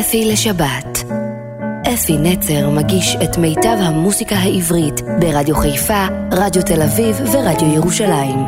אפי 0.00 0.24
לשבת. 0.32 1.04
אפי 1.94 2.18
נצר 2.18 2.70
מגיש 2.70 3.16
את 3.24 3.38
מיטב 3.38 3.76
המוסיקה 3.80 4.36
העברית 4.36 5.00
ברדיו 5.20 5.56
חיפה, 5.56 6.06
רדיו 6.32 6.62
תל 6.62 6.82
אביב 6.82 7.16
ורדיו 7.32 7.68
ירושלים. 7.74 8.38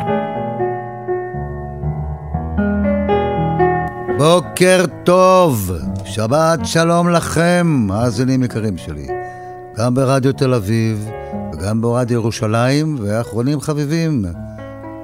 בוקר 4.17 4.85
טוב, 5.03 5.71
שבת 6.05 6.59
שלום 6.63 7.09
לכם, 7.09 7.67
מאזינים 7.87 8.43
יקרים 8.43 8.77
שלי. 8.77 9.07
גם 9.77 9.95
ברדיו 9.95 10.33
תל 10.33 10.53
אביב 10.53 11.09
וגם 11.53 11.81
ברדיו 11.81 12.19
ירושלים, 12.19 12.97
ואחרונים 13.01 13.61
חביבים, 13.61 14.25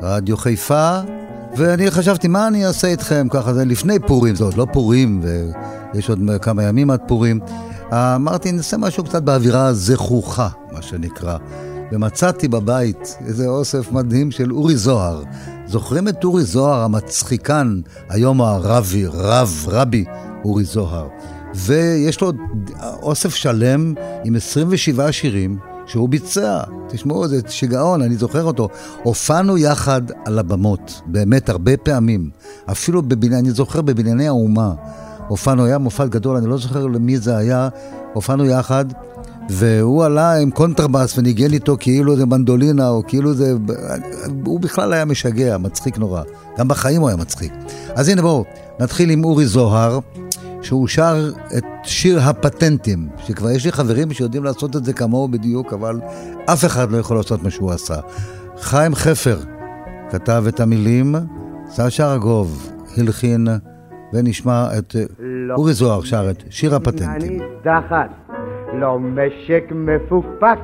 רדיו 0.01 0.37
חיפה, 0.37 0.99
ואני 1.57 1.91
חשבתי, 1.91 2.27
מה 2.27 2.47
אני 2.47 2.65
אעשה 2.65 2.87
איתכם 2.87 3.27
ככה, 3.29 3.53
זה 3.53 3.65
לפני 3.65 3.99
פורים, 3.99 4.35
זה 4.35 4.43
עוד 4.43 4.57
לא 4.57 4.67
פורים, 4.73 5.21
ויש 5.93 6.09
עוד 6.09 6.19
כמה 6.41 6.63
ימים 6.63 6.89
עד 6.89 6.99
פורים. 7.07 7.39
אמרתי, 7.93 8.51
נעשה 8.51 8.77
משהו 8.77 9.03
קצת 9.03 9.23
באווירה 9.23 9.73
זכוכה, 9.73 10.47
מה 10.71 10.81
שנקרא. 10.81 11.37
ומצאתי 11.91 12.47
בבית 12.47 13.17
איזה 13.27 13.47
אוסף 13.47 13.91
מדהים 13.91 14.31
של 14.31 14.51
אורי 14.51 14.77
זוהר. 14.77 15.23
זוכרים 15.67 16.07
את 16.07 16.23
אורי 16.23 16.43
זוהר 16.43 16.83
המצחיקן, 16.83 17.79
היום 18.09 18.41
הרבי, 18.41 19.05
רב, 19.05 19.65
רבי 19.67 20.05
אורי 20.45 20.63
זוהר. 20.63 21.07
ויש 21.55 22.21
לו 22.21 22.31
אוסף 23.01 23.35
שלם 23.35 23.93
עם 24.23 24.35
27 24.35 25.11
שירים 25.11 25.57
שהוא 25.87 26.09
ביצע. 26.09 26.59
תשמעו, 26.89 27.27
זה 27.27 27.39
שיגעון, 27.47 28.01
אני 28.01 28.15
זוכר 28.15 28.43
אותו. 28.43 28.69
הופענו 29.03 29.57
יחד 29.57 30.01
על 30.25 30.39
הבמות, 30.39 31.01
באמת 31.05 31.49
הרבה 31.49 31.77
פעמים. 31.77 32.29
אפילו, 32.71 33.01
בבני, 33.01 33.39
אני 33.39 33.51
זוכר 33.51 33.81
בבנייני 33.81 34.27
האומה. 34.27 34.73
הופענו, 35.27 35.65
היה 35.65 35.77
מופע 35.77 36.05
גדול, 36.05 36.37
אני 36.37 36.49
לא 36.49 36.57
זוכר 36.57 36.87
למי 36.87 37.17
זה 37.17 37.37
היה. 37.37 37.69
הופענו 38.13 38.45
יחד, 38.45 38.85
והוא 39.49 40.05
עלה 40.05 40.33
עם 40.33 40.51
קונטרבאס 40.51 41.17
וניגן 41.17 41.53
איתו 41.53 41.77
כאילו 41.79 42.15
זה 42.15 42.25
מנדולינה, 42.25 42.89
או 42.89 43.03
כאילו 43.07 43.33
זה... 43.33 43.53
הוא 44.45 44.59
בכלל 44.59 44.93
היה 44.93 45.05
משגע, 45.05 45.57
מצחיק 45.57 45.97
נורא. 45.97 46.21
גם 46.57 46.67
בחיים 46.67 47.01
הוא 47.01 47.09
היה 47.09 47.17
מצחיק. 47.17 47.53
אז 47.95 48.09
הנה 48.09 48.21
בואו, 48.21 48.43
נתחיל 48.79 49.09
עם 49.09 49.23
אורי 49.23 49.45
זוהר. 49.45 49.99
שהוא 50.61 50.87
שר 50.87 51.15
את 51.57 51.65
שיר 51.83 52.19
הפטנטים, 52.19 53.07
שכבר 53.17 53.49
יש 53.49 53.65
לי 53.65 53.71
חברים 53.71 54.11
שיודעים 54.11 54.43
לעשות 54.43 54.75
את 54.75 54.85
זה 54.85 54.93
כמוהו 54.93 55.27
בדיוק, 55.27 55.73
אבל 55.73 55.99
אף 56.45 56.65
אחד 56.65 56.91
לא 56.91 56.97
יכול 56.97 57.17
לעשות 57.17 57.43
מה 57.43 57.49
שהוא 57.49 57.71
עשה. 57.71 57.95
חיים 58.57 58.95
חפר 58.95 59.37
כתב 60.09 60.43
את 60.47 60.59
המילים, 60.59 61.15
סשה 61.69 62.13
ארגוב 62.13 62.71
הלחין, 62.97 63.47
ונשמע 64.13 64.67
את 64.77 64.95
לא 65.19 65.55
אורי 65.55 65.73
זוהר 65.73 66.01
שר 66.01 66.31
את 66.31 66.43
שיר 66.49 66.75
הפטנטים. 66.75 67.39
לא 68.73 68.99
משק 68.99 69.63
מפוקפק, 69.71 70.59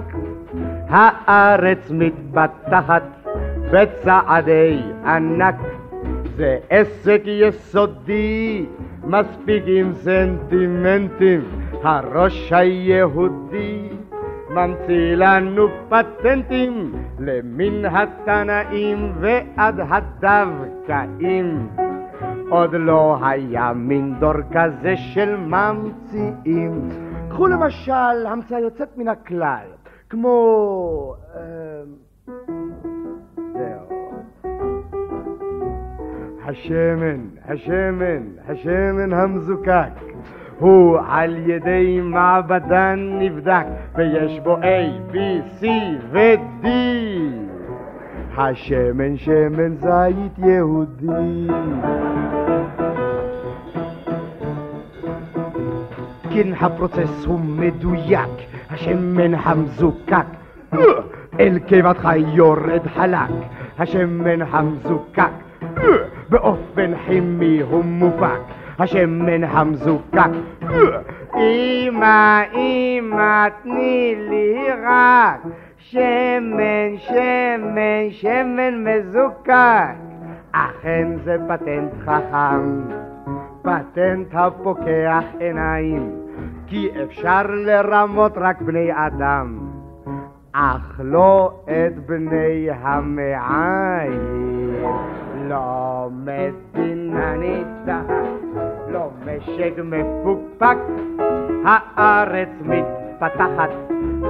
הארץ 0.89 1.79
מתפתחת 1.89 3.03
בצעדי 3.73 4.81
ענק, 5.05 5.55
זה 6.37 6.57
עסק 6.69 7.21
יסודי 7.25 8.65
מספיק 9.05 9.63
עם 9.67 9.93
סנטימנטים, 9.93 11.41
הראש 11.83 12.53
היהודי 12.53 13.89
ממציא 14.49 15.15
לנו 15.15 15.67
פטנטים 15.89 16.93
למן 17.19 17.85
התנאים 17.85 19.13
ועד 19.19 19.79
הדווקאים. 19.79 21.67
עוד 22.49 22.69
לא 22.73 23.17
היה 23.21 23.73
מין 23.73 24.15
דור 24.19 24.33
כזה 24.51 24.97
של 24.97 25.35
ממציאים. 25.35 26.89
קחו 27.29 27.47
למשל 27.47 28.25
המצאה 28.27 28.59
יוצאת 28.59 28.97
מן 28.97 29.07
הכלל, 29.07 29.67
כמו... 30.09 31.15
אה, 31.35 31.83
השמן, 36.53 37.19
השמן, 37.47 38.23
השמן 38.49 39.13
המזוקק 39.13 39.89
הוא 40.59 40.97
על 41.07 41.37
ידי 41.37 41.99
מעבדן 42.03 42.99
נבדק 43.19 43.65
ויש 43.95 44.39
בו 44.39 44.57
A, 44.57 45.13
B, 45.13 45.15
C 45.59 45.65
ו-D 46.11 46.67
השמן 48.37 49.17
שמן 49.17 49.75
זית 49.75 50.37
יהודי. 50.37 51.47
כן 56.33 56.53
הפרוצס 56.59 57.25
הוא 57.25 57.39
מדויק 57.39 58.29
השמן 58.69 59.33
המזוקק. 59.33 60.25
אל 61.39 61.59
קיבתך 61.59 62.09
יורד 62.33 62.87
חלק 62.87 63.29
השמן 63.79 64.41
המזוקק 64.41 65.43
באופן 66.33 66.91
כימי 67.05 67.61
הוא 67.61 67.85
מופק, 67.85 68.39
השמן 68.79 69.43
המזוקק. 69.43 70.29
אמא, 71.35 72.41
אמא, 72.53 73.47
תני 73.63 74.15
לי 74.29 74.57
רק 74.85 75.41
שמן, 75.77 76.97
שמן, 76.97 78.09
שמן 78.11 78.83
מזוקק. 78.83 79.95
אכן 80.51 81.07
זה 81.23 81.37
פטנט 81.49 81.91
חכם, 82.05 82.81
פטנט 83.61 84.27
הפוקח 84.31 85.23
עיניים, 85.39 86.11
כי 86.67 86.89
אפשר 87.03 87.41
לרמות 87.47 88.33
רק 88.35 88.61
בני 88.61 88.89
אדם. 88.93 89.59
אך 90.53 90.99
לא 91.03 91.51
את 91.63 92.05
בני 92.05 92.67
המעיים. 92.81 94.19
לא 95.49 96.09
מדינה 96.11 97.33
ניצחת, 97.35 98.13
לא 98.89 99.09
משק 99.25 99.73
מפוקפק, 99.83 100.77
הארץ 101.65 102.49
מתפתחת 102.61 103.69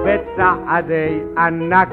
בצעדי 0.05 1.19
ענק. 1.37 1.89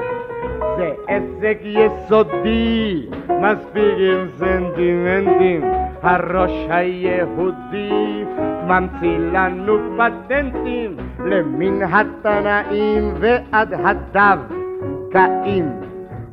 זה 0.77 0.91
עסק 1.07 1.57
יסודי, 1.63 3.09
מספיק 3.29 3.95
עם 3.97 4.27
סנטימנטים, 4.37 5.61
הראש 6.01 6.67
היהודי 6.69 8.23
ממציא 8.67 9.17
לנו 9.17 9.77
פטנטים 9.97 10.97
למן 11.25 11.83
התנאים 11.83 13.13
ועד 13.19 13.73
הדווקאים. 13.73 15.65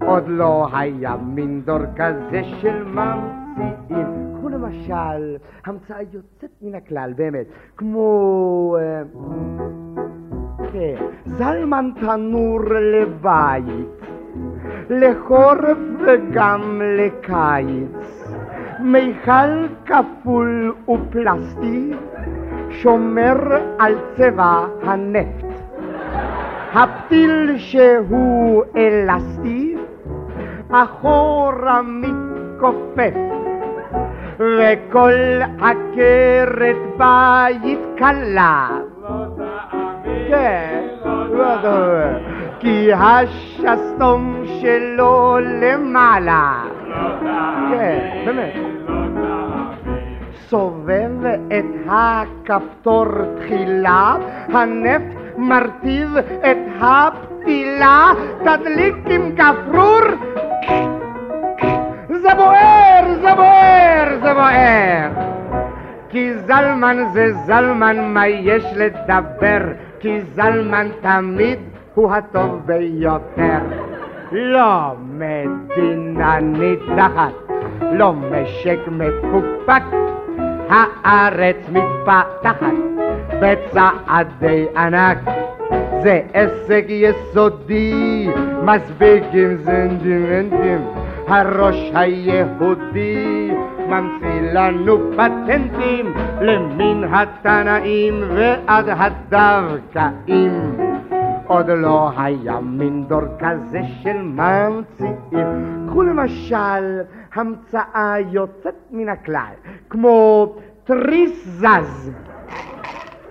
עוד 0.09 0.25
לא 0.29 0.69
היה 0.73 1.17
מין 1.27 1.63
דור 1.65 1.79
כזה 1.97 2.43
של 2.61 2.85
ממציאים. 2.85 4.07
קחו 4.39 4.49
למשל 4.49 5.37
המצאה 5.67 6.03
יוצאת 6.13 6.51
מן 6.63 6.75
הכלל, 6.75 7.13
באמת, 7.17 7.47
כמו... 7.77 8.77
אה, 8.81 9.03
כן, 10.73 11.05
זלמן 11.27 11.91
תנור 12.01 12.61
לבית, 12.71 14.01
לחורף 14.91 15.79
וגם 16.07 16.83
לקיץ, 16.85 18.29
מיכל 18.81 19.67
כפול 19.87 20.75
ופלסטי, 20.89 21.93
שומר 22.71 23.37
על 23.79 23.95
צבע 24.17 24.67
הנפט. 24.83 25.47
הפתיל 26.73 27.59
שהוא 27.59 28.65
אלסטי, 28.77 29.78
אחורה 30.71 31.81
מתכופף, 31.83 33.15
וכל 34.39 35.41
עקרת 35.61 36.77
בית 36.97 37.79
קלה. 37.97 38.69
כן, 40.29 40.87
לא 41.33 41.57
תאמין. 41.63 42.39
כי 42.61 42.93
השסתום 42.93 44.43
שלו 44.61 45.37
למעלה. 45.41 46.63
כן, 47.71 48.23
באמת. 48.27 48.55
סובב 50.33 51.27
את 51.49 51.91
הכפתור 51.91 53.07
תחילה, 53.37 54.17
הנפט 54.53 55.17
מרטיב 55.37 56.17
את 56.17 56.59
הפתילה, 57.39 58.13
תדליק 58.45 58.95
עם 59.11 59.31
גפרור. 59.35 60.01
זה 62.09 62.35
בוער, 62.37 63.15
זה 63.21 63.35
בוער, 63.35 64.19
זה 64.23 64.35
בוער. 64.35 65.11
כי 66.09 66.35
זלמן 66.35 66.97
זה 67.13 67.33
זלמן, 67.33 68.15
מה 68.15 68.29
יש 68.29 68.65
לדבר? 68.77 69.59
כי 70.01 70.21
זלמן 70.21 70.89
תמיד 71.01 71.59
הוא 71.95 72.13
הטוב 72.13 72.63
ביותר. 72.67 73.59
לא 74.33 74.95
מדינה 75.01 76.41
ניצחת, 76.41 77.33
לא 77.93 78.13
משק 78.13 78.79
מפוקפק, 78.89 79.83
הארץ 80.71 81.57
מתפתחת 81.73 82.75
בצעדי 83.41 84.67
ענק. 84.77 85.19
זה 86.03 86.21
עסק 86.33 86.85
יסודי, 86.89 88.29
מספיק 88.63 89.25
עם 89.33 89.57
סנטימנטים 89.65 90.79
הראש 91.29 91.91
היהודי 91.95 93.51
ממציא 93.89 94.53
לנו 94.53 94.99
פטנטים 95.13 96.13
למן 96.41 97.15
התנאים 97.15 98.23
ועד 98.35 98.89
הדווקאים 98.89 100.77
עוד 101.47 101.71
לא 101.71 102.11
היה 102.17 102.61
מין 102.61 103.05
דור 103.09 103.23
כזה 103.39 103.81
של 104.03 104.23
ממציאים. 104.23 105.87
קחו 105.89 106.03
למשל 106.03 107.01
המצאה 107.35 108.15
יוצאת 108.31 108.75
מן 108.91 109.09
הכלל, 109.09 109.53
כמו 109.91 110.47
תריס 110.85 111.45
זז, 111.45 112.13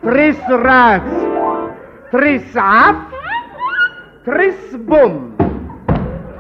תריס 0.02 0.42
רץ, 0.50 1.24
תריס 2.12 2.58
עף, 2.58 2.96
תריס 4.24 4.76
בום. 4.86 5.32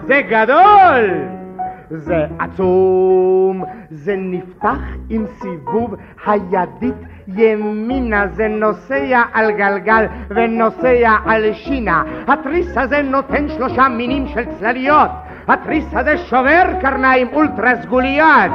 זה 0.07 0.21
גדול! 0.29 1.37
זה 1.89 2.25
עצום, 2.39 3.63
זה 3.89 4.15
נפתח 4.17 4.79
עם 5.09 5.25
סיבוב 5.27 5.95
הידית 6.25 6.95
ימינה, 7.27 8.27
זה 8.27 8.47
נוסע 8.47 9.21
על 9.33 9.51
גלגל 9.51 10.05
ונוסע 10.29 11.15
על 11.25 11.53
שינה. 11.53 12.03
התריס 12.27 12.77
הזה 12.77 13.01
נותן 13.01 13.49
שלושה 13.49 13.87
מינים 13.87 14.27
של 14.27 14.43
צלליות. 14.59 15.09
התריס 15.47 15.85
הזה 15.93 16.17
שובר 16.17 16.63
קרניים 16.81 17.27
אולטרה 17.33 17.81
סגוליות. 17.81 18.51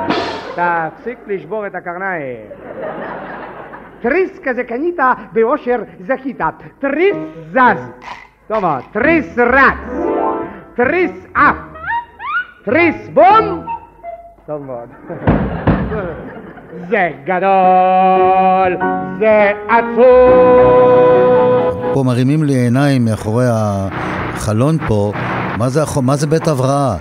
תפסיק 0.54 1.18
לשבור 1.26 1.66
את 1.66 1.74
הקרניים. 1.74 2.46
תריס 4.00 4.38
כזה 4.44 4.64
קנית 4.64 4.96
באושר 5.32 5.82
זכית. 6.00 6.40
תריס 6.78 7.16
זז. 7.52 7.90
טוב. 8.46 8.64
תריס 8.92 9.38
רץ. 9.38 10.06
תריס 10.74 11.26
עף. 11.34 11.56
תריס 12.64 13.08
בום! 13.08 13.66
טוב 14.46 14.62
מאוד. 14.62 14.88
זה 16.90 17.10
גדול, 17.24 18.76
זה 19.18 19.50
עצוב. 19.68 21.12
פה 21.94 22.02
מרימים 22.02 22.42
לי 22.42 22.54
עיניים 22.54 23.04
מאחורי 23.04 23.46
החלון 23.48 24.78
פה, 24.88 25.12
מה 25.58 25.68
זה, 25.68 25.82
מה 26.02 26.16
זה 26.16 26.26
בית 26.26 26.48
הבראה? 26.48 26.96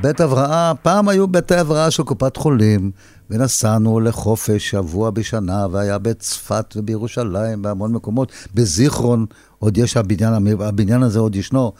בית 0.00 0.20
הבראה, 0.20 0.72
פעם 0.82 1.08
היו 1.08 1.28
בתי 1.28 1.56
הבראה 1.56 1.90
של 1.90 2.02
קופת 2.02 2.36
חולים, 2.36 2.90
ונסענו 3.30 4.00
לחופש 4.00 4.70
שבוע 4.70 5.10
בשנה, 5.10 5.66
והיה 5.70 5.98
בצפת 5.98 6.74
ובירושלים, 6.76 7.62
בהמון 7.62 7.92
מקומות. 7.92 8.32
בזיכרון 8.54 9.26
עוד 9.58 9.78
יש 9.78 9.96
הבניין, 9.96 10.34
הבניין 10.60 11.02
הזה 11.02 11.18
עוד 11.18 11.36
ישנו. 11.36 11.72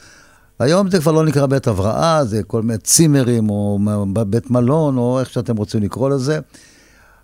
היום 0.58 0.90
זה 0.90 1.00
כבר 1.00 1.12
לא 1.12 1.24
נקרא 1.24 1.46
בית 1.46 1.66
הבראה, 1.66 2.24
זה 2.24 2.42
כל 2.42 2.62
מיני 2.62 2.78
צימרים, 2.78 3.50
או 3.50 3.78
בית 4.26 4.50
מלון, 4.50 4.96
או 4.96 5.20
איך 5.20 5.30
שאתם 5.30 5.56
רוצים 5.56 5.82
לקרוא 5.82 6.10
לזה. 6.10 6.38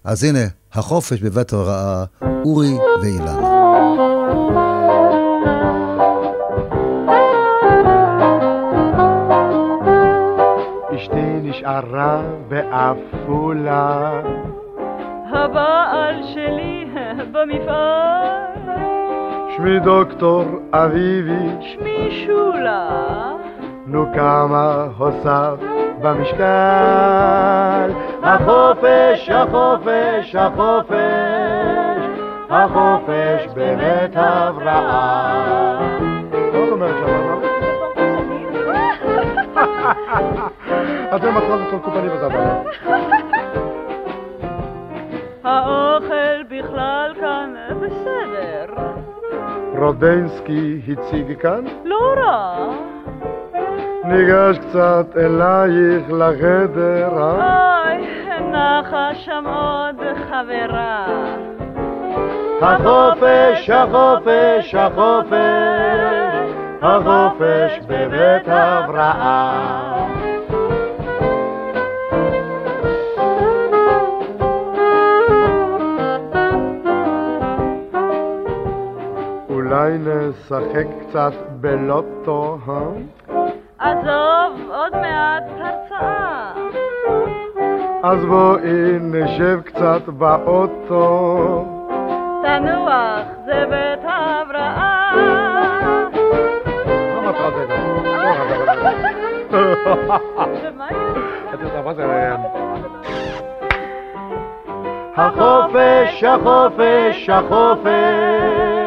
אז 0.04 0.24
הנה, 0.24 0.44
החופש 0.72 1.22
בבית 1.22 1.52
הבראה, 1.52 2.04
אורי 2.44 2.74
ואילנה. 3.02 3.38
אשתי 10.96 11.40
נשארה 11.42 12.22
בעפולה. 12.48 14.20
הבעל 15.32 16.22
שלי 16.34 16.84
במפעל. 17.32 18.38
שמי 19.56 19.80
דוקטור 19.80 20.44
אביבי. 20.72 21.48
שמי 21.60 22.26
שולה. 22.26 22.88
נו 23.86 24.06
כמה 24.14 24.86
הוסף 24.98 25.54
במשקל. 26.02 27.90
החופש, 28.22 29.28
החופש, 29.28 30.34
החופש, 30.34 30.96
החופש 32.50 33.46
בבית 33.54 34.12
הבראה. 34.14 35.78
זאת 36.52 36.72
אומרת 36.72 36.94
שם? 37.06 37.38
אתם 41.16 41.36
עכשיו 41.36 41.58
כל 41.70 41.78
קופני 41.84 42.08
וזבל. 42.08 42.44
האוכל 45.44 46.42
בכלל 46.48 47.14
כאן 47.20 47.54
בסדר. 47.80 48.74
רודנסקי 49.78 50.80
הציג 50.88 51.38
כאן? 51.38 51.64
לא 51.84 52.14
רע. 52.16 52.68
ניגש 54.08 54.58
קצת 54.58 55.06
אלייך 55.16 56.12
לחדר, 56.12 57.08
אה? 57.18 57.84
אוי, 57.84 58.06
נחה 58.40 59.14
שם 59.14 59.44
עוד 59.46 59.96
חברה. 60.30 61.06
החופש, 62.62 63.70
החופש, 63.70 64.74
החופש, 64.74 65.38
החופש 66.82 67.78
בבית 67.86 68.46
הבראה. 68.46 70.08
אולי 79.50 79.98
נשחק 79.98 80.86
קצת 81.08 81.32
בלוטו, 81.60 82.58
אה? 82.68 83.37
עזוב, 83.78 84.70
עוד 84.70 84.92
מעט 84.96 85.44
הרצאה. 85.60 86.52
אז 88.02 88.24
בואי 88.24 88.98
נשב 89.00 89.60
קצת 89.64 90.08
באוטו. 90.08 91.64
תנוח, 92.42 93.26
זה 93.46 93.64
בית 93.70 94.04
ההבראה. 94.04 95.12
מה 97.14 97.30
מטרת 97.30 97.68
זה? 97.68 97.74
ומה 100.62 100.86
יש? 100.90 101.54
את 101.54 101.60
יודעת 101.60 101.84
מה 101.84 101.94
זה? 101.94 102.34
החופש, 105.16 106.24
החופש, 106.24 107.28
החופש, 107.28 108.77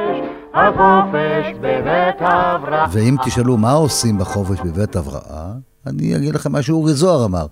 החופש 0.54 1.58
בבית 1.62 2.16
הבראה. 2.20 2.86
ואם 2.92 3.16
תשאלו 3.26 3.58
מה 3.58 3.72
עושים 3.72 4.18
בחופש 4.18 4.60
בבית 4.60 4.96
הבראה, 4.96 5.52
אני 5.88 6.16
אגיד 6.16 6.36
לכם 6.36 6.52
מה 6.52 6.62
שאורי 6.62 6.94
זוהר 6.94 7.26
אמר. 7.26 7.46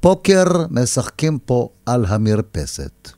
פוקר 0.00 0.44
משחקים 0.70 1.38
פה 1.38 1.68
על 1.86 2.04
המרפסת. 2.08 3.10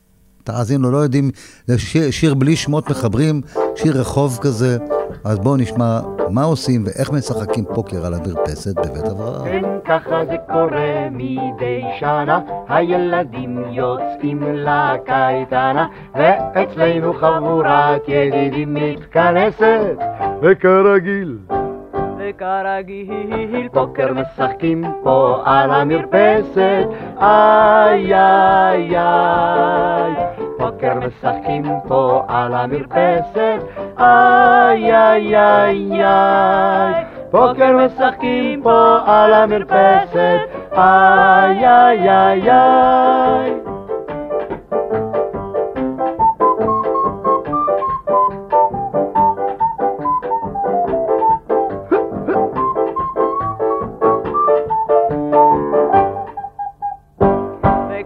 תאזינו, 0.43 0.91
לא 0.91 0.97
יודעים, 0.97 1.31
זה 1.67 1.79
שיר, 2.11 2.33
בלי 2.33 2.55
שמות 2.55 2.89
מחברים, 2.89 3.41
שיר 3.75 3.99
רחוב 3.99 4.39
כזה. 4.41 4.77
אז 5.23 5.39
בואו 5.39 5.57
נשמע 5.57 5.99
מה 6.29 6.43
עושים 6.43 6.83
ואיך 6.85 7.11
משחקים 7.11 7.65
פוקר 7.65 8.05
על 8.05 8.13
המרפסת 8.13 8.75
בבית 8.75 9.05
הבראה. 9.05 9.43
כן, 9.43 9.61
ככה 9.85 10.25
זה 10.25 10.35
קורה 10.47 11.07
מדי 11.11 11.83
שנה, 11.99 12.39
הילדים 12.69 13.63
יוצאים 13.69 14.43
לקייטנה, 14.43 15.87
ואצלנו 16.15 17.13
חבורת 17.13 18.01
ידידים 18.07 18.73
מתכנסת, 18.73 19.97
וכרגיל, 20.41 21.37
וכרגיל 22.19 23.69
פוקר 23.73 24.13
משחקים 24.13 24.83
פה 25.03 25.41
על 25.45 25.71
המרפסת, 25.71 26.85
איי 27.21 28.15
איי 28.15 28.97
איי. 28.97 30.50
פוקר 30.61 30.93
משחקים 30.99 31.63
פה 31.87 32.23
על 32.27 32.53
המרפסת, 32.53 33.59
איי 33.99 34.95
איי 34.95 35.37
איי 35.37 36.03
איי. 36.03 37.05
פוקר 37.31 37.77
משחקים 37.85 38.61
פה 38.63 38.97
על 39.05 39.33
המרפסת, 39.33 40.39
איי 40.77 41.67
איי 41.67 42.09
איי 42.09 42.51
איי. 42.51 43.80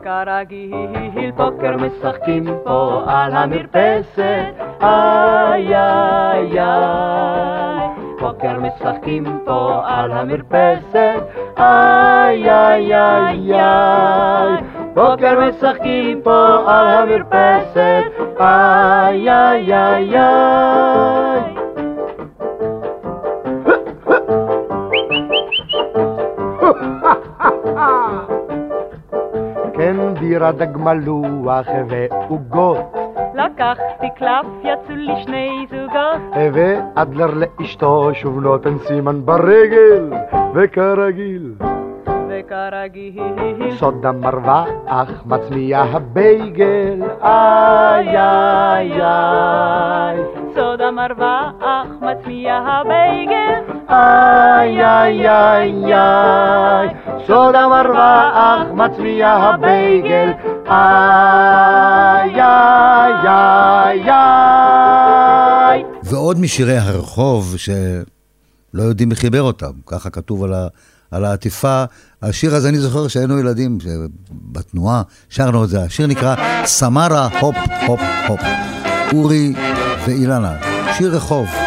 וכרגיל 0.05 1.31
פוקר 1.35 1.77
משחקים 1.77 2.45
פה 2.63 3.03
על 3.07 3.33
המרפסת, 3.33 4.45
איי 4.81 5.75
איי 5.75 6.59
איי. 6.59 7.87
פוקר 8.19 8.59
משחקים 8.59 9.39
פה 9.45 9.81
על 9.85 10.11
המרפסת, 10.11 11.19
איי 11.57 12.51
איי 12.51 12.95
איי 12.95 13.53
איי. 13.53 14.63
בוקר 14.93 15.39
משחקים 15.47 16.21
פה 16.23 16.57
על 16.67 16.87
המרפסת, 16.87 18.03
איי 18.39 19.29
איי 19.29 19.73
איי 19.73 20.19
איי. 20.19 21.54
בירה 30.25 30.51
דג 30.51 30.77
מלוח 30.77 31.67
ועוגות 31.87 32.93
לקחתי 33.35 34.07
קלף, 34.17 34.45
יצאו 34.63 34.95
לי 34.95 35.13
שני 35.23 35.65
זוגות. 35.69 36.21
ואדלר 36.53 37.29
לאשתו 37.59 38.09
שוב 38.13 38.39
נותן 38.39 38.77
סימן 38.77 39.25
ברגל 39.25 40.13
וכרגיל 40.53 41.53
וכרגיל. 42.29 43.21
סוד 43.77 44.05
המרווח 44.05 45.23
מצמיע 45.25 45.79
הבייגל 45.79 47.01
איי 47.23 48.17
איי 48.17 49.01
איי 49.01 50.17
סוד 50.55 50.81
המרווח 50.81 51.87
מצמיע 52.01 52.55
הבייגל. 52.55 53.75
איי 53.89 54.85
איי 54.85 55.29
איי 55.29 55.93
איי 55.93 56.89
סוד 57.27 57.55
המרווח 57.55 58.67
מצמיע 58.73 59.29
הבייגל 59.29 60.29
איי 60.67 62.41
איי 62.41 63.27
איי 63.27 64.11
איי 64.11 65.83
ועוד 66.03 66.39
משירי 66.39 66.77
הרחוב 66.77 67.55
שלא 67.57 68.83
יודעים 68.83 69.09
מי 69.09 69.15
חיבר 69.15 69.41
אותם, 69.41 69.71
ככה 69.85 70.09
כתוב 70.09 70.43
על, 70.43 70.53
ה, 70.53 70.67
על 71.11 71.25
העטיפה. 71.25 71.83
השיר 72.21 72.55
הזה, 72.55 72.69
אני 72.69 72.77
זוכר 72.77 73.07
שהיינו 73.07 73.39
ילדים 73.39 73.77
בתנועה, 74.31 75.01
שרנו 75.29 75.63
את 75.63 75.69
זה. 75.69 75.81
השיר 75.81 76.07
נקרא 76.07 76.35
סמרה 76.65 77.27
הופ 77.39 77.55
הופ 77.87 77.99
הופ. 78.27 78.39
אורי 79.13 79.53
ואילנה, 80.07 80.55
שיר 80.97 81.15
רחוב. 81.15 81.64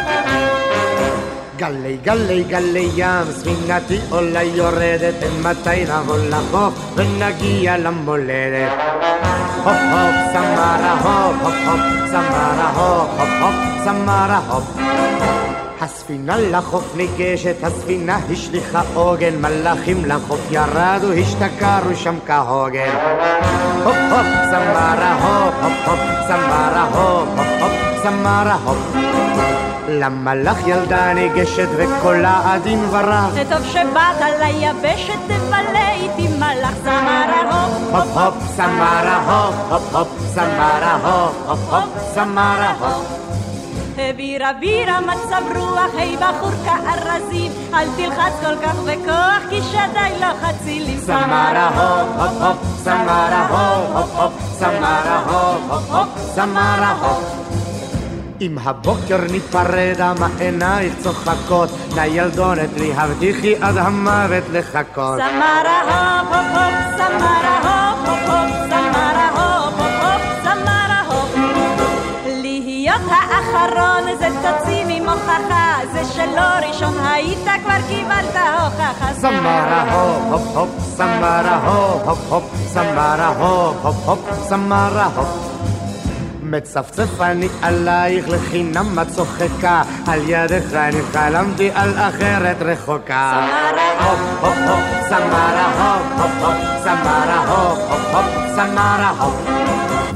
גלי 1.59 1.97
גלי 2.03 2.45
גלי 2.45 2.89
ים, 2.97 3.25
ספינתי 3.31 3.99
עולה 4.11 4.43
יורדת, 4.43 5.15
מתי 5.43 5.85
נבוא 5.85 6.17
לחוף 6.17 6.75
ונגיע 6.95 7.77
למולדת. 7.77 8.73
הופ 9.65 9.77
הופ 9.93 10.15
סמרה 10.33 10.93
הופ 10.93 11.37
הופ 11.43 11.55
הופ 11.69 11.81
סמרה 12.11 12.71
הופ 12.75 13.21
הופ 13.21 13.29
הופ 13.43 13.85
סמרה 13.85 14.41
הופ 14.51 14.65
הספינה 15.81 16.37
לחוף 16.37 16.97
ניגשת, 16.97 17.65
הספינה 17.65 18.19
השליכה 18.33 18.83
עוגן, 18.95 19.35
מלאכים 19.41 20.05
לחוף 20.05 20.41
ירדו, 20.51 21.13
השתכרו 21.13 21.95
שם 21.95 22.15
כהוגן. 22.27 22.95
הופ 23.85 23.97
הופ 24.11 24.27
סמרה 24.51 25.15
הופ 25.15 25.55
הופ 25.65 25.89
הופ 25.89 26.01
סמרה 26.29 26.85
הופ 26.93 27.29
הופ 27.39 27.63
הופ 27.63 28.03
סמרה 28.03 28.55
הופ 28.65 28.79
למלאך 29.89 30.57
ילדה 30.67 31.15
ניגשת 31.15 31.69
וקולה 31.77 32.53
עדין 32.53 32.85
זה 33.35 33.43
טוב 33.51 33.67
שבאת 33.67 34.21
ליבשת, 34.41 35.15
תבלה 35.27 35.93
איתי 35.93 36.29
מלאך 36.37 36.75
סמרה 36.83 37.43
הופ 37.51 37.95
הופ 37.95 38.17
הופ 38.17 38.35
סמרה 38.57 39.17
הופ 39.27 39.73
הופ 39.73 39.95
הופ 39.95 40.09
סמרה 40.35 40.99
הופ 41.03 41.35
הופ 41.49 41.73
הופ 41.73 42.03
סמרה 42.15 42.75
הופ 42.81 43.29
בירה 44.17 44.53
בירה 44.53 45.01
מצב 45.01 45.43
רוח, 45.57 45.91
היי 45.97 46.17
בחור 46.17 46.51
כארזים, 46.65 47.53
אל 47.75 47.89
תלחץ 47.97 48.33
כל 48.41 48.67
כך 48.67 48.75
בכוח, 48.75 49.51
כי 49.51 49.63
שדי 49.63 50.21
לא 50.21 50.27
חצילים. 50.43 50.99
סמרה 51.01 51.69
הופ 51.69 52.09
הופ 52.21 52.43
הופ 52.43 52.57
סמרה 52.85 53.47
הופ 53.49 53.97
הופ 53.97 54.21
הופ 54.21 54.33
סמרה 54.59 55.19
הופ 55.27 55.71
הופ 55.71 55.91
הופ 55.91 56.09
סמרה 56.35 56.93
הופ 57.01 57.58
אם 58.41 58.59
הבוקר 58.65 59.19
ניפרד, 59.31 60.01
מה 60.01 60.29
עינייך 60.39 60.93
צוחקות, 61.03 61.69
לילדונת 61.97 62.71
לי 62.77 62.93
הבטיחי 62.95 63.55
עד 63.61 63.77
המוות 63.77 64.45
לחכות. 64.53 65.19
סמרה 65.19 65.81
הופ 65.83 66.33
הופ 66.35 66.47
הופ, 66.55 66.75
סמרה 66.97 67.59
הופ 67.63 68.09
הופ 68.09 68.29
הופ, 68.31 68.71
סמרה 68.71 69.29
הופ 69.29 69.75
הופ 69.81 70.03
הופ, 70.03 70.23
סמרה 70.43 71.03
הופ. 71.09 71.35
להיות 72.27 73.01
האחרון 73.11 74.17
זה 74.19 74.29
תוציא 74.43 74.85
ממוחך, 74.87 75.75
זה 75.93 76.05
שלא 76.05 76.69
ראשון 76.69 76.95
היית 77.05 77.49
כבר 77.65 77.89
קיבלת 77.89 78.37
הוכחה. 78.37 79.13
סמרה 79.15 79.83
הופ 79.93 80.23
הופ 80.33 80.57
הופ, 80.57 80.69
סמרה 80.97 81.57
הופ 81.67 82.09
הופ 82.09 82.19
הופ, 82.29 82.45
סמרה 82.67 83.29
הופ 83.29 83.77
הופ 83.83 83.97
הופ, 84.09 84.49
סמרה 84.49 85.09
הופ. 85.17 85.59
מצפצף 86.51 87.21
אני 87.21 87.49
עלייך 87.63 88.29
לחינם 88.29 88.99
את 89.03 89.09
צוחקה, 89.09 89.83
על 90.07 90.21
ידך 90.29 90.75
אני 90.75 91.03
חלמתי 91.13 91.71
על 91.75 91.91
אחרת 91.99 92.57
רחוקה. 92.61 93.49
הופ 94.01 94.19
הופ 94.41 94.57
הופ, 94.69 95.09
סמרה 95.09 95.97
הופ 95.97 96.21
הופ 96.21 96.45
הופ, 96.45 96.57
סמרה 96.83 97.39
הופ 97.49 97.79
הופ 97.91 98.15
הופ, 98.15 98.27
סמרה 98.55 99.11
הופ. 99.11 99.35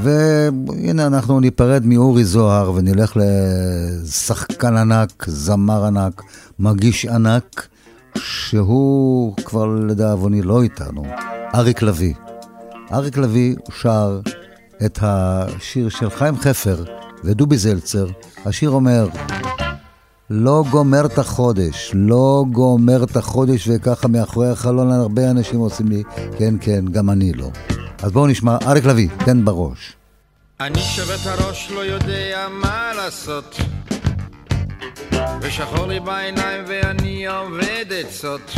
והנה 0.03 1.07
אנחנו 1.07 1.39
ניפרד 1.39 1.85
מאורי 1.85 2.23
זוהר 2.23 2.71
ונלך 2.75 3.17
לשחקן 4.03 4.77
ענק, 4.77 5.25
זמר 5.27 5.85
ענק, 5.85 6.21
מגיש 6.59 7.05
ענק, 7.05 7.67
שהוא 8.17 9.35
כבר 9.45 9.65
לדאבוני 9.65 10.41
לא 10.41 10.61
איתנו, 10.61 11.03
אריק 11.55 11.81
לביא. 11.81 12.13
אריק 12.93 13.17
לביא 13.17 13.55
שר 13.81 14.19
את 14.85 14.99
השיר 15.01 15.89
של 15.89 16.09
חיים 16.09 16.37
חפר 16.37 16.83
ודובי 17.23 17.57
זלצר. 17.57 18.07
השיר 18.45 18.69
אומר, 18.69 19.07
לא 20.29 20.63
גומר 20.69 21.05
את 21.05 21.17
החודש, 21.17 21.91
לא 21.93 22.45
גומר 22.51 23.03
את 23.03 23.17
החודש, 23.17 23.67
וככה 23.71 24.07
מאחורי 24.07 24.49
החלון 24.49 24.91
הרבה 24.91 25.31
אנשים 25.31 25.59
עושים 25.59 25.87
לי, 25.87 26.03
כן, 26.37 26.55
כן, 26.61 26.85
גם 26.85 27.09
אני 27.09 27.33
לא. 27.33 27.49
אז 28.03 28.11
בואו 28.11 28.27
נשמע, 28.27 28.57
אריק 28.67 28.85
לביא, 28.85 29.09
תן 29.25 29.45
בראש. 29.45 29.95
אני 30.59 30.79
שובת 30.79 31.25
הראש 31.25 31.71
לא 31.71 31.79
יודע 31.79 32.47
מה 32.51 32.91
לעשות 32.95 33.57
ושחור 35.41 35.85
לי 35.87 35.99
בעיניים 35.99 36.63
ואני 36.67 37.27
עובד 37.27 37.85
עצות 37.89 38.53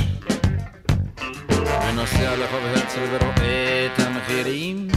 ונוסע 1.50 2.36
לחוב 2.36 2.60
הרצל 2.64 3.00
ורואה 3.12 3.86
את 3.86 4.00
המחירים 4.00 4.88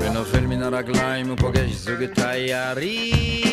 ונופל 0.00 0.40
מן 0.40 0.62
הרגליים 0.62 1.32
ופוגש 1.32 1.70
זוג 1.70 2.04
תיירים. 2.14 3.50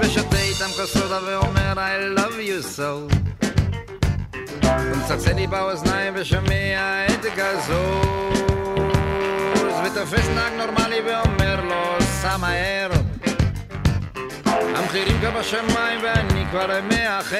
ושותה 0.00 0.36
איתם 0.36 0.70
כוסודה 0.76 1.18
ואומר 1.26 1.72
I 1.74 2.18
love 2.18 2.38
you 2.48 2.78
so. 2.78 3.14
ומצלצל 4.66 5.32
לי 5.32 5.46
באוזניים 5.46 6.12
ושומע 6.16 7.06
את 7.06 7.24
גזוז 7.36 8.46
ותופס 9.84 10.28
נהג 10.34 10.52
נורמלי 10.52 11.00
ואומר 11.00 11.64
לו 11.64 11.96
סע 12.00 12.36
מהר. 12.36 12.90
המחירים 14.46 15.18
כבר 15.20 15.30
בשמיים 15.40 16.00
ואני 16.02 16.44
כבר 16.50 16.80
מאחר 16.88 17.36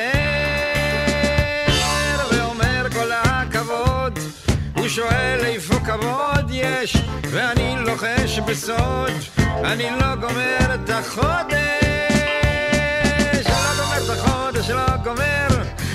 ואומר 2.30 2.86
כל 2.92 3.12
הכבוד 3.12 4.18
הוא 4.78 4.88
שואל 4.88 5.40
איפה 5.44 5.74
כבוד 5.74 6.50
יש? 6.50 6.96
ואני 7.30 7.76
לוחש 7.78 8.38
בסוד 8.38 9.12
אני 9.64 9.90
לא 10.00 10.14
גומר 10.14 10.74
את 10.74 10.90
החודש. 10.90 11.56
לא 13.46 13.74
גומר 13.76 14.04
את 14.04 14.10
החודש 14.10 14.70
לא 14.70 14.96
גומר. 15.04 15.48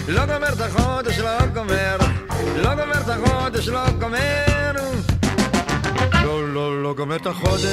לא 0.07 0.25
גומר 0.25 0.53
את 0.53 0.61
החודש 0.61 1.19
לא 1.19 1.45
גומר. 1.53 1.97
לא 2.55 2.75
גומר 2.75 3.01
את 3.01 3.09
החודש 3.09 3.67
לא 3.67 3.89
גומר. 3.99 4.71
לא 6.23 6.53
לא 6.53 6.83
לא 6.83 6.93
גומר 6.93 7.15
את 7.15 7.27
החודש. 7.27 7.65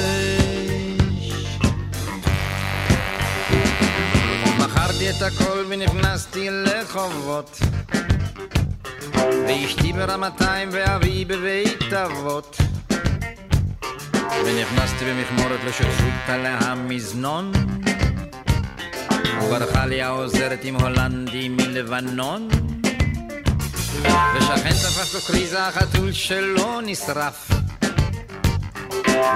מכרתי 4.59 5.09
את 5.09 5.21
הכל 5.21 5.65
ונכנסתי 5.69 6.47
לחובות 6.49 7.59
ואשתי 9.47 9.93
ברמתיים 9.93 10.69
ואבי 10.71 11.25
בבית 11.25 11.93
אבות. 11.93 12.57
ונכנסתי 14.45 15.05
במכמורת 15.05 15.59
לשותפות 15.67 16.13
על 16.27 16.45
המזנון. 16.45 17.51
וברכה 19.41 19.85
לי 19.85 20.01
העוזרת 20.01 20.59
עם 20.63 20.75
הולנדי 20.75 21.49
מלבנון. 21.49 22.47
ושכן 24.35 24.69
תפס 24.69 25.13
לו 25.13 25.21
קריזה 25.21 25.67
החתול 25.67 26.11
שלו 26.11 26.81
נשרף. 26.81 27.49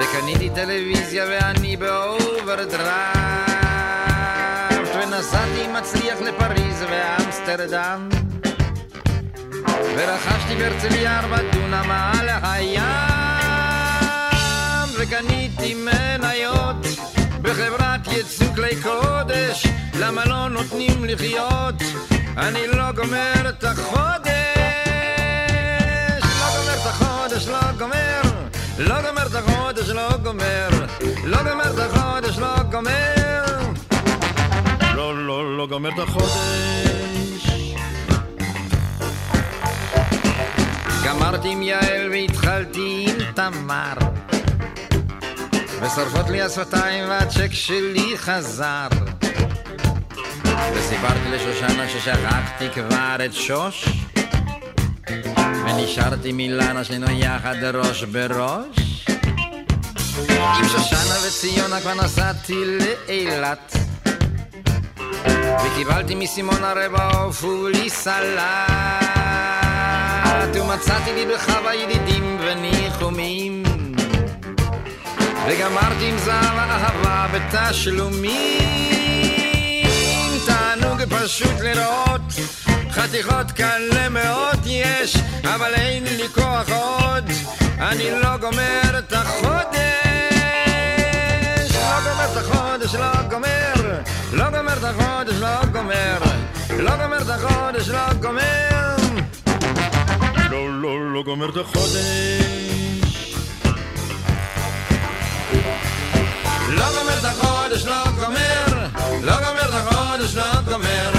וקניתי 0.01 0.49
טלוויזיה 0.55 1.25
ואני 1.29 1.77
באוברדרפט 1.77 3.33
ונסעתי 4.95 5.67
מצליח 5.67 6.21
לפריז 6.21 6.85
ואמסטרדם 6.89 8.09
ורכשתי 9.97 10.55
בהרצליה 10.55 11.19
ארבע 11.19 11.37
דונם 11.51 11.91
על 11.91 12.29
הים 12.43 12.83
וקניתי 14.99 15.73
מניות 15.73 16.75
בחברת 17.41 18.07
יצוא 18.07 18.47
כלי 18.55 18.75
קודש. 18.81 19.67
למה 19.99 20.25
לא 20.25 20.49
נותנים 20.49 21.05
לחיות? 21.05 21.75
אני 22.37 22.67
לא 22.67 22.91
גומר 22.91 23.49
את 23.49 23.63
החודש. 23.63 24.31
לא 26.23 26.47
גומר 26.55 26.73
את 26.81 26.85
החודש 26.85 27.47
לא 27.47 27.71
גומר. 27.77 28.21
לא 28.77 29.01
גומר 29.01 29.27
את 29.27 29.35
החודש 29.35 29.89
לא 29.89 30.17
גומר. 30.17 30.69
לא 31.23 31.37
גומר 31.43 31.71
את 31.73 31.79
החודש 31.79 32.37
לא 32.37 32.63
גומר. 32.71 33.43
לא 34.95 35.27
לא 35.27 35.57
לא 35.57 35.67
גומר 35.67 35.89
את 35.89 35.99
החודש 35.99 37.02
גמרתי 41.05 41.49
עם 41.49 41.61
יעל 41.61 42.09
והתחלתי 42.11 43.05
עם 43.07 43.31
תמר. 43.33 43.93
ושורפות 45.81 46.29
לי 46.29 46.41
השפתיים 46.41 47.09
והצ'ק 47.09 47.51
שלי 47.51 48.17
חזר. 48.17 48.87
וסיפרתי 50.73 51.29
לשושנה 51.31 51.89
ששכחתי 51.89 52.69
כבר 52.73 53.25
את 53.25 53.33
שוש 53.33 53.89
ונשארתי 55.65 56.31
מילנה 56.31 56.83
שנינו 56.83 57.11
יחד 57.11 57.63
ראש 57.63 58.03
בראש. 58.03 59.05
עם 60.29 60.67
שושנה 60.67 61.27
וציונה 61.27 61.79
כבר 61.81 61.93
נסעתי 61.93 62.55
לאילת 62.65 63.73
וקיבלתי 65.65 66.15
מסימונה 66.15 66.73
רבע 66.73 67.11
עוף 67.11 67.43
ובלי 67.43 67.89
סלט 67.89 69.12
ומצאתי 70.73 71.13
לי 71.13 71.25
בחווה 71.35 71.75
ידידים 71.75 72.37
וניחומים. 72.41 73.63
וגמרתי 75.47 76.09
עם 76.09 76.17
זהב 76.17 76.57
האהבה 76.57 77.27
בתשלומים. 77.33 78.63
תענוג 80.45 81.01
פשוט 81.09 81.59
לראות 81.61 82.21
חתיכות 82.91 83.51
כאלה 83.51 84.09
מאוד 84.09 84.59
יש 84.65 85.17
אבל 85.43 85.73
אין 85.73 86.03
לי 86.03 86.29
כוח 86.35 86.69
עוד. 86.69 87.29
אני 87.79 88.11
לא 88.11 88.37
גומר 88.37 88.99
את 88.99 89.13
החודש. 89.13 89.73
לא 91.73 91.99
גומר 92.03 92.25
את 92.31 92.37
החודש, 92.37 92.95
לא 92.95 93.21
גומר. 93.29 93.99
לא 94.33 94.49
גומר 94.49 94.77
את 94.77 94.83
החודש, 94.83 95.35
לא 95.39 95.65
גומר. 95.71 96.17
לא 96.69 96.91
גומר 96.95 97.21
את 97.21 97.29
החודש, 97.29 97.89
לא 97.89 98.13
גומר 98.21 98.92
לא, 101.25 101.29
לא 101.29 101.35
גומר 101.35 101.49
את 101.49 101.57
החודש 101.57 101.95
לא 106.69 106.85
גומר 106.85 107.19
את 107.19 107.25
החודש, 107.25 107.85
לא 107.85 108.03
גומר 108.19 108.87
לא 109.21 109.35
גומר 109.35 109.69
את 109.69 109.73
החודש, 109.73 110.35
לא 110.35 110.61
גומר 110.65 111.11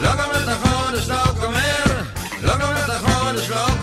לא 0.00 0.10
גומר 0.10 0.44
את 0.44 0.48
החודש, 0.48 1.08
לא 1.08 1.32
גומר 1.40 2.02
לא 2.42 2.52
גומר 2.56 2.84
את 2.84 2.90
החודש, 2.90 3.50
לא 3.50 3.66
גומר 3.66 3.81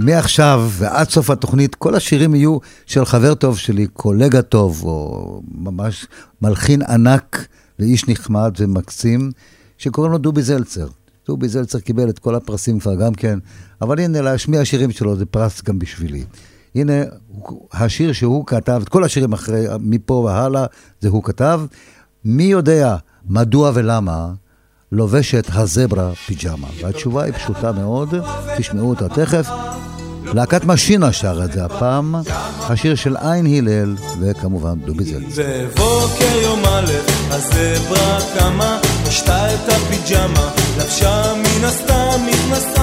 ומעכשיו 0.00 0.68
ועד 0.70 1.08
סוף 1.08 1.30
התוכנית, 1.30 1.74
כל 1.74 1.94
השירים 1.94 2.34
יהיו 2.34 2.58
של 2.86 3.04
חבר 3.04 3.34
טוב 3.34 3.58
שלי, 3.58 3.86
קולגה 3.86 4.42
טוב, 4.42 4.84
או 4.84 5.42
ממש 5.54 6.06
מלחין 6.42 6.82
ענק 6.82 7.46
ואיש 7.78 8.08
נחמד 8.08 8.54
ומקסים, 8.58 9.30
שקוראים 9.78 10.12
לו 10.12 10.18
דובי 10.18 10.42
זלצר. 10.42 10.88
דובי 11.26 11.48
זלצר 11.48 11.80
קיבל 11.80 12.08
את 12.08 12.18
כל 12.18 12.34
הפרסים 12.34 12.78
כבר 12.78 12.94
גם 12.94 13.14
כן, 13.14 13.38
אבל 13.80 14.00
הנה, 14.00 14.20
להשמיע 14.20 14.64
שירים 14.64 14.90
שלו 14.90 15.16
זה 15.16 15.26
פרס 15.26 15.62
גם 15.62 15.78
בשבילי. 15.78 16.24
הנה, 16.74 16.92
השיר 17.72 18.12
שהוא 18.12 18.46
כתב, 18.46 18.80
את 18.82 18.88
כל 18.88 19.04
השירים 19.04 19.32
אחרי, 19.32 19.66
מפה 19.80 20.14
והלאה, 20.14 20.66
זה 21.00 21.08
הוא 21.08 21.22
כתב. 21.22 21.60
מי 22.24 22.44
יודע 22.44 22.96
מדוע 23.28 23.70
ולמה 23.74 24.32
לובשת 24.92 25.46
הזברה 25.52 26.14
פיג'מה? 26.14 26.68
והתשובה 26.82 27.22
היא 27.22 27.32
פשוטה 27.32 27.72
מאוד, 27.72 28.14
תשמעו 28.58 28.90
אותה 28.90 29.08
תכף. 29.08 29.48
להקת 30.34 30.64
משינה 30.64 31.12
שר 31.12 31.44
את 31.44 31.52
זה 31.52 31.64
הפעם, 31.64 32.14
השיר 32.68 32.94
של 32.94 33.16
עין 33.16 33.46
הלל, 33.46 33.96
וכמובן 34.20 34.78
דובי 34.86 35.04
זלצר. 35.04 35.42
בבוקר 35.42 36.38
יום 36.42 36.64
א', 36.64 36.92
הזברה 37.30 38.18
קמה, 38.38 38.78
פשטה 39.08 39.54
את 39.54 39.68
הפיג'מה, 39.68 40.50
לבשה 40.78 41.34
מן 41.34 41.64
הסתם 41.64 42.20
מכנסיים 42.26 42.77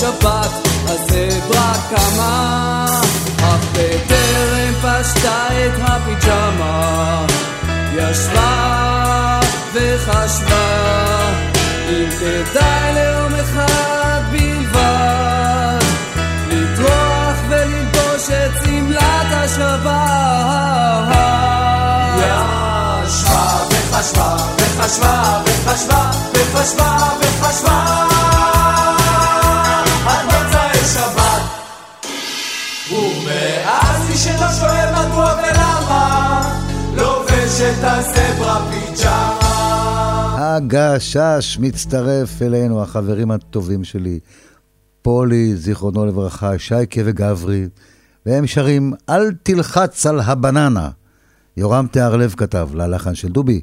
שבת 0.00 0.50
הזברה 0.86 1.72
קמה, 1.90 2.86
אך 3.38 3.64
בטרם 3.72 4.74
פשטה 4.82 5.46
את 5.50 5.80
הפיג'מה, 5.82 7.26
ישבה 7.92 9.40
וחשבה, 9.72 10.66
אם 11.88 12.08
כדאי 12.20 12.94
ליום 12.94 13.34
אחד 13.34 14.20
בלבד, 14.30 15.84
לטרוח 16.48 17.36
וללבוש 17.48 18.30
את 18.30 18.64
שמלת 18.64 19.32
השבת. 19.32 19.96
ישבה 23.06 23.58
וחשבה 23.70 24.36
וחשבה 24.58 25.40
וחשבה 25.46 26.10
וחשבה 26.34 27.08
וחשבה 27.20 28.15
הגשש 40.38 41.58
מצטרף 41.60 42.42
אלינו, 42.42 42.82
החברים 42.82 43.30
הטובים 43.30 43.84
שלי, 43.84 44.18
פולי, 45.02 45.56
זיכרונו 45.56 46.06
לברכה, 46.06 46.58
שייקה 46.58 47.00
וגברי, 47.04 47.68
והם 48.26 48.46
שרים 48.46 48.92
"אל 49.08 49.32
תלחץ 49.42 50.06
על 50.06 50.20
הבננה". 50.20 50.90
יורם 51.56 51.86
תיארלב 51.86 52.34
כתב, 52.36 52.68
ללחן 52.74 53.14
של 53.14 53.28
דובי, 53.28 53.60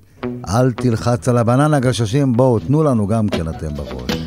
אל 0.48 0.72
תלחץ 0.72 1.28
על 1.28 1.38
הבננה 1.38 1.80
גששים, 1.80 2.34
בואו, 2.34 2.60
תנו 2.60 2.84
לנו 2.84 3.08
גם 3.08 3.28
כן 3.28 3.50
אתם 3.50 3.74
בראש. 3.74 4.23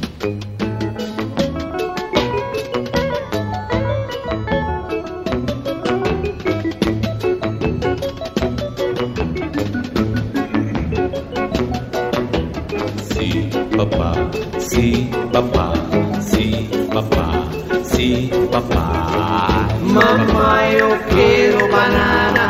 Papá, 15.37 15.72
si 16.20 16.66
papá, 16.94 17.27
si 17.85 18.31
papá. 18.51 19.68
Mamá, 19.83 20.49
yo 20.79 20.88
quiero 21.11 21.68
banana. 21.68 22.44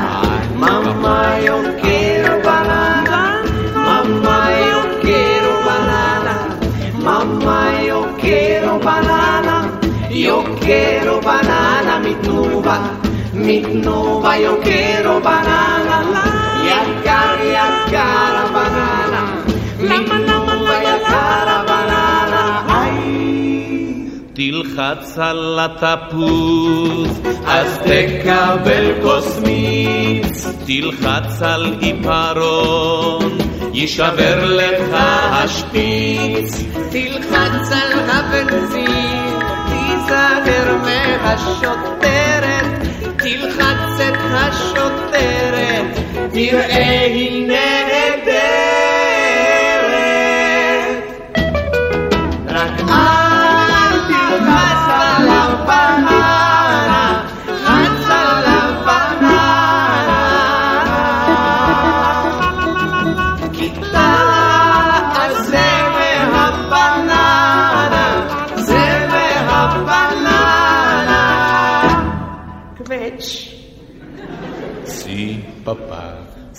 Mamá, 0.56 1.40
yo 1.44 1.56
quiero 1.82 2.40
banana. 2.44 3.42
Mamá, 3.74 4.38
yo 4.70 4.80
quiero 5.02 5.50
banana. 5.66 6.34
Mamá, 7.02 7.58
yo 7.88 8.06
quiero 8.20 8.78
banana. 8.78 9.54
Yo 10.10 10.44
quiero 10.60 11.20
banana, 11.20 11.98
mi 11.98 12.14
tnuba. 12.22 12.76
Mi 13.32 13.62
tnuba, 13.62 14.38
yo 14.38 14.60
quiero 14.60 15.20
banana. 15.20 15.45
תלחץ 24.76 25.18
על 25.18 25.58
התפוז, 25.60 27.20
אז 27.46 27.78
תקבל 27.78 28.92
כוס 29.02 29.38
מיץ. 29.38 30.46
תלחץ 30.66 31.42
על 31.42 31.74
עיפרון, 31.80 33.38
יישבר 33.72 34.44
לך 34.44 34.96
השפיץ. 35.32 36.64
תלחץ 36.90 37.72
על 37.72 38.00
הבנזין, 38.10 39.38
תיזהר 39.68 40.76
מהשוטרת, 40.84 42.64
תלחץ 43.16 44.00
את 44.08 44.18
השוטרת, 44.32 46.00
תראה 46.32 47.04
היא 47.06 47.48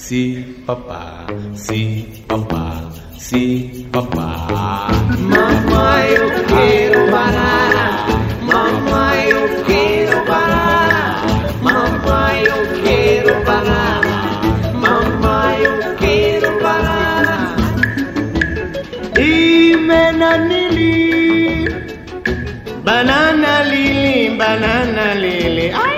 si 0.08 0.64
papá, 0.66 1.28
si 1.54 2.24
papá, 2.30 2.66
si 3.18 3.86
papá. 3.92 4.88
Mamá, 5.20 5.88
yo 6.16 6.26
quiero 6.48 7.02
banana. 7.12 7.86
Mamá, 8.52 9.04
yo 9.30 9.42
quiero 9.68 10.18
banana. 10.32 11.02
Mamá, 11.62 12.20
yo 12.48 12.56
quiero 12.84 13.34
banana. 13.50 14.16
Mamá, 14.84 15.36
yo 15.64 15.74
quiero 16.00 16.50
banana. 16.64 17.36
Imena 19.20 20.38
lili. 20.50 21.68
Banana 22.86 23.54
lili, 23.72 24.38
banana 24.40 25.06
lili. 25.16 25.68
Ay. 25.84 25.97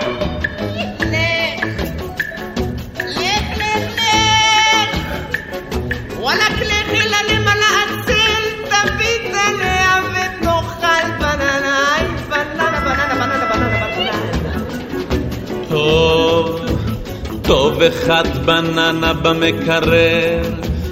טוב 17.78 17.82
אחד 17.82 18.24
בננה 18.44 19.12
במקרר, 19.12 20.42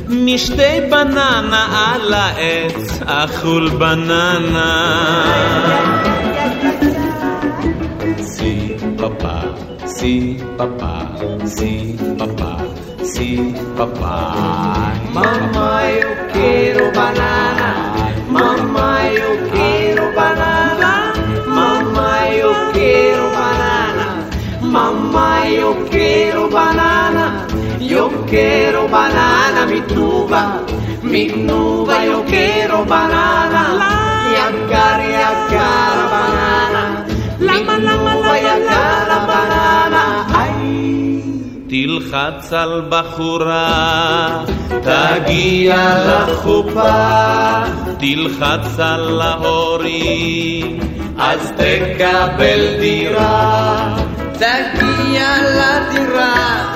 משתי 0.08 0.80
בננה 0.90 1.92
על 1.94 2.14
העץ, 2.14 3.00
אכול 3.06 3.68
בננה. 3.68 4.72
Si 8.34 8.54
papá, 9.00 9.38
si 9.96 10.14
papá, 10.58 10.96
si 11.56 11.72
papá, 12.18 12.54
si 13.12 13.30
papá. 13.76 14.18
Mamá, 15.14 15.72
yo 16.00 16.10
quiero 16.32 16.84
banana. 16.98 17.75
quiero 28.30 28.88
banana, 28.88 29.66
mi 29.66 29.80
tuba. 29.82 30.42
Mi 31.02 31.24
tuba, 31.46 32.04
yo 32.04 32.24
quiero 32.24 32.84
banana. 32.84 33.62
Yakar, 34.36 35.00
yakar, 35.16 35.98
banana. 36.12 36.82
Mi 37.38 37.58
tuba, 37.66 38.34
yakar, 38.48 39.10
banana. 39.30 40.02
Ay. 40.42 41.02
תלחץ 41.72 42.52
על 42.52 42.82
בחורה, 42.88 44.44
תגיע 44.82 45.76
לחופה, 46.06 47.62
תלחץ 47.98 48.78
על 48.78 49.20
ההורים, 49.20 50.80
אז 51.18 51.52
תקבל 51.56 52.76
דירה. 52.80 53.96
תגיע 54.32 55.28
לדירה, 55.42 56.34
שם 56.62 56.72
תמצא 56.72 56.75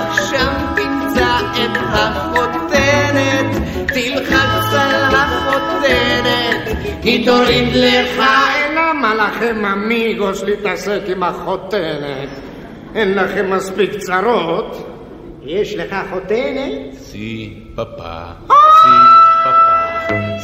החותנת, 1.92 3.56
תלחץ 3.86 4.74
על 4.74 5.14
החותנת, 5.14 6.76
היא 7.02 7.26
תוריד 7.26 7.68
לך 7.74 8.24
אין 8.54 8.74
למה 8.74 9.14
לכם 9.14 9.64
אמיגוס 9.64 10.42
להתעסק 10.42 11.00
עם 11.06 11.22
החותנת? 11.22 12.28
אין 12.94 13.14
לכם 13.14 13.50
מספיק 13.50 13.90
צרות? 13.90 14.88
יש 15.44 15.74
לך 15.76 15.96
חותנת? 16.10 16.92
Si 17.12 17.68
papá, 17.76 18.36
si 18.80 18.94
papá, 19.44 19.80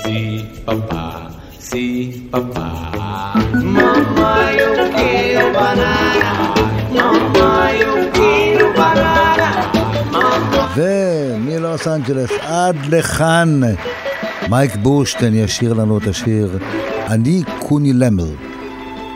si 0.03 0.19
papá, 0.67 1.07
si 1.69 1.85
papá. 2.31 2.71
Mamá, 3.77 4.35
yo 4.59 4.69
quiero 4.95 5.47
banana. 5.57 6.31
Mamá, 6.97 7.53
ומלוס 10.79 11.89
אנג'לס 11.89 12.31
עד 12.43 12.77
לכאן, 12.91 13.61
מייק 14.49 14.77
בורשטיין 14.77 15.35
ישיר 15.35 15.73
לנו 15.73 15.99
את 15.99 16.07
השיר 16.07 16.59
"אני 17.07 17.43
קוני 17.59 17.93
למל". 17.93 18.35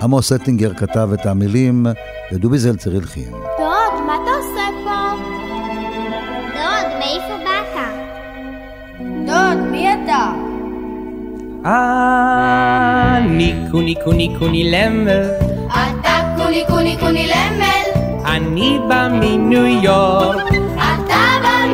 עמוס 0.03 0.33
אטינגר 0.33 0.75
כתב 0.75 1.09
את 1.15 1.27
המילים 1.27 1.87
ודובי 2.33 2.59
זלצר 2.59 2.91
הלחין. 2.97 3.31
דוד, 3.31 4.03
מה 4.07 4.15
אתה 4.23 4.31
עושה 4.39 4.67
פה? 4.85 4.99
דוד, 6.55 6.99
מאיפה 6.99 7.35
באת? 7.45 7.77
דוד, 9.27 9.71
מי 9.71 9.89
אתה? 9.93 10.33
אני 13.17 13.55
קוני 13.71 13.95
קוני 14.05 14.35
קוני 14.39 14.71
למל, 14.71 15.31
אתה 15.67 16.35
קוני 16.37 16.65
קוני 16.69 16.97
קוני 17.01 17.27
למל, 17.27 18.03
אני 18.27 18.79
בא 18.89 19.09
מניו 19.13 19.67
יורק, 19.67 20.37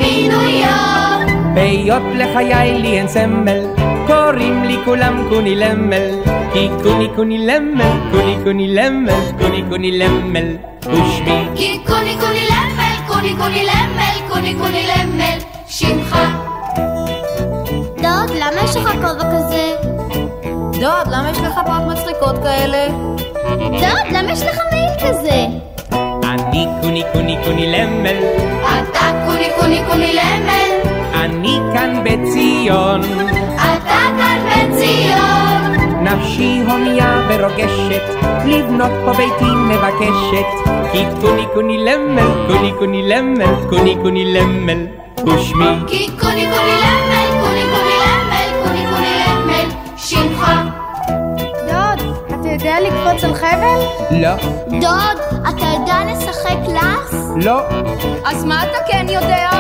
יורק. 0.05 1.29
בהיות 1.55 2.03
לחיי 2.15 2.79
לי 2.79 2.99
אין 2.99 3.09
סמל, 3.09 3.67
קוראים 4.07 4.65
לי 4.65 4.77
כולם 4.85 5.27
קוני 5.29 5.55
למל, 5.57 6.11
כי 6.53 6.69
קוני 6.83 7.09
קוני 7.17 7.39
למל, 7.47 7.91
קוני 8.11 8.37
קוני 8.45 8.75
למל, 8.75 9.21
קוני 9.41 9.63
קוני 9.69 9.99
למל, 9.99 10.57
ושמי 10.83 11.47
כי 11.57 11.79
קוני 11.87 12.17
קוני 12.21 12.47
למל, 12.51 12.95
קוני 13.07 13.35
קוני 13.39 13.65
למל, 13.65 14.29
קוני 14.29 14.55
קוני 14.55 14.87
למל, 14.87 15.39
שמך. 15.67 16.19
דוד, 17.97 18.31
למה 18.37 18.61
יש 18.65 18.77
לך 18.77 18.91
כובע 18.93 19.25
כזה? 19.25 19.75
דוד, 20.81 21.07
למה 21.07 21.31
יש 21.31 21.39
לך 21.39 21.55
פאות 21.67 21.83
מצחיקות 21.93 22.39
כאלה? 22.43 22.87
דוד, 23.59 24.13
למה 24.13 24.33
יש 24.33 24.43
לך 24.43 24.59
מעיל 24.73 24.91
כזה? 25.09 25.68
אני 26.59 26.67
קוני 26.83 27.03
קוני 27.13 27.37
קוני 27.45 27.73
למל, 27.73 28.17
אתה 28.63 29.27
קוני 29.27 29.49
קוני 29.61 29.81
קוני 29.89 30.13
למל, 30.13 30.91
אני 31.15 31.59
כאן 31.75 32.05
בציון, 32.05 33.01
אתה 33.55 33.99
כאן 34.19 34.39
בציון. 34.47 36.03
נפשי 36.03 36.63
הומיה 36.69 37.21
ורוגשת, 37.29 38.03
לבנות 38.47 38.91
פה 39.05 39.13
ביתי 39.13 39.51
מבקשת, 39.69 40.71
כי 40.93 41.05
קוני 41.21 41.47
קוני 41.55 41.79
למל, 41.79 42.47
קוני 42.49 42.73
קוני 42.79 43.09
למל, 43.09 43.69
קוני 43.69 43.97
קוני 44.03 44.25
למל, 44.35 44.87
ושמי. 45.27 45.65
כי 45.87 46.07
קוני 46.21 46.47
קוני 46.51 46.77
למל, 46.83 47.08
יודע 52.59 52.81
לקפוץ 52.81 53.25
על 53.25 53.35
חבל? 53.35 53.81
לא, 54.11 54.35
דוד, 54.81 55.41
אתה 55.49 55.67
יודע 55.75 55.97
לשחק 56.13 56.57
קלאס? 56.67 57.25
לא, 57.45 57.61
אז 58.25 58.45
מה 58.45 58.63
אתה 58.63 58.79
כן 58.91 59.07
יודע? 59.09 59.51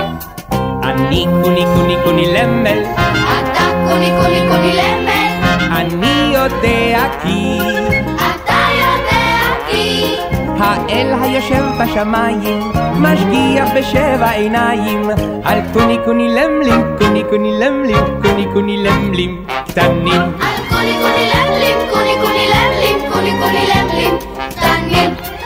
אני 0.82 1.26
קוני 1.42 1.64
קוני 1.74 1.96
קוני 2.04 2.34
למל, 2.34 2.78
אתה 2.94 3.64
קוני 3.88 4.10
קוני 4.22 4.40
קוני 4.50 4.72
למל, 4.72 5.64
אני 5.76 6.32
יודע 6.34 7.08
כי. 7.22 7.58
אתה 8.16 8.60
יודע 8.78 9.54
כי. 9.70 10.14
האל 10.58 11.14
היושב 11.22 11.64
בשמיים 11.80 12.72
משגיח 12.94 13.68
בשבע 13.76 14.30
עיניים. 14.30 15.10
על 15.44 15.58
קוני 15.72 15.98
קוני 16.04 16.28
למלים, 16.28 16.96
קוני 16.98 17.22
קוני 17.30 17.58
למלים, 17.60 17.96
קוני 18.22 18.46
קוני 18.52 18.76
למלים 18.76 19.46
קטנים. 19.68 20.10
על 20.10 20.58
קוני 20.68 20.92
קוני 21.02 21.30
למלים, 21.34 21.76
קוני 21.90 22.14
קוני 22.22 22.47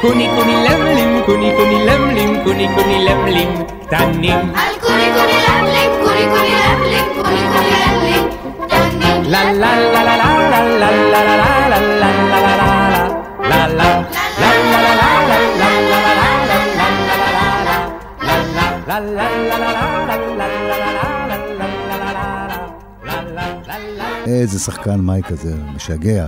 קוני 0.01 0.29
קוני 0.37 0.57
למלים. 0.69 1.23
קוני 1.27 1.53
קוני 1.57 1.87
למלים, 1.87 2.45
קוני 2.45 2.69
קוני 2.75 3.05
למלים, 3.05 3.49
קטנים 3.87 4.39
על 4.55 4.75
קוני 4.81 5.07
קוני 5.15 5.39
למלים, 5.49 5.91
קוני 6.05 6.25
קוני 6.31 6.55
למלים, 6.65 7.05
קוני 7.15 7.43
קוני 7.53 7.75
למלים, 7.83 8.25
קטנים. 8.67 9.23
לה 9.25 9.53
לה 9.53 9.77
לה 9.77 10.03
לה 10.05 10.17
לה 10.17 10.61
לה 10.79 10.91
לה 10.91 10.91
לה 11.11 11.25
לה 11.25 11.49
לה 11.69 11.69
לה 11.69 11.79
לה 11.79 12.09
לה 13.39 13.69
לה 13.69 13.69
לה 13.69 13.69
לה 13.69 13.85
לה 13.85 14.03
איזה 24.27 24.59
שחקן 24.59 25.01
מייק 25.01 25.33
הזה, 25.33 25.55
משגע. 25.75 26.27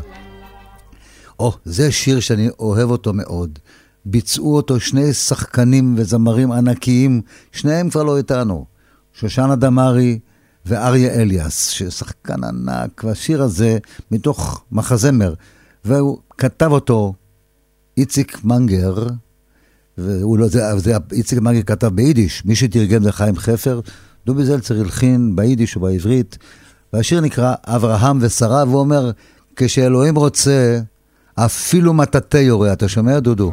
או, 1.39 1.53
זה 1.65 1.93
שיר 1.93 2.21
שאני 2.21 2.49
אוהב 2.59 2.91
אותו 2.91 3.13
מאוד. 3.13 3.59
ביצעו 4.05 4.57
אותו 4.57 4.81
שני 4.81 5.13
שחקנים 5.13 5.95
וזמרים 5.99 6.53
ענקיים, 6.53 7.21
שניהם 7.53 7.91
כבר 7.91 8.03
לא 8.03 8.19
איתנו. 8.19 8.65
שושנה 9.13 9.57
דמארי 9.57 10.19
ואריה 10.67 11.15
אליאס, 11.15 11.69
ששחקן 11.69 12.45
ענק, 12.45 13.05
והשיר 13.05 13.43
הזה 13.43 13.79
מתוך 14.11 14.65
מחזמר, 14.73 15.35
והוא 15.85 16.19
כתב 16.39 16.73
אותו 16.73 17.15
איציק 17.97 18.45
מנגר, 18.45 19.07
והוא 19.99 20.39
לא, 20.39 20.49
זה, 20.49 20.79
זה 20.79 20.97
איציק 21.13 21.39
מנגר 21.39 21.63
כתב 21.63 21.87
ביידיש, 21.87 22.45
מי 22.45 22.57
שתרגם 22.57 23.03
זה 23.03 23.13
חיים 23.13 23.37
חפר, 23.37 23.81
דובי 24.27 24.45
זלצר 24.45 24.81
הלחין 24.81 25.37
ביידיש 25.37 25.77
ובעברית, 25.77 26.39
והשיר 26.93 27.21
נקרא 27.21 27.55
אברהם 27.65 28.19
ושרה, 28.21 28.65
והוא 28.67 28.81
אומר, 28.81 29.11
כשאלוהים 29.57 30.17
רוצה, 30.17 30.81
אפילו 31.37 31.95
מטאטא 31.95 32.37
יורה. 32.37 32.73
אתה 32.73 32.89
שומע, 32.89 33.19
דודו? 33.21 33.53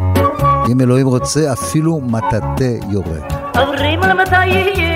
אם 0.71 0.81
אלוהים 0.81 1.07
רוצה, 1.07 1.53
אפילו 1.53 2.01
מטאטא 2.01 2.73
יורה. 2.89 3.19
אומרים 3.57 4.03
על 4.03 4.11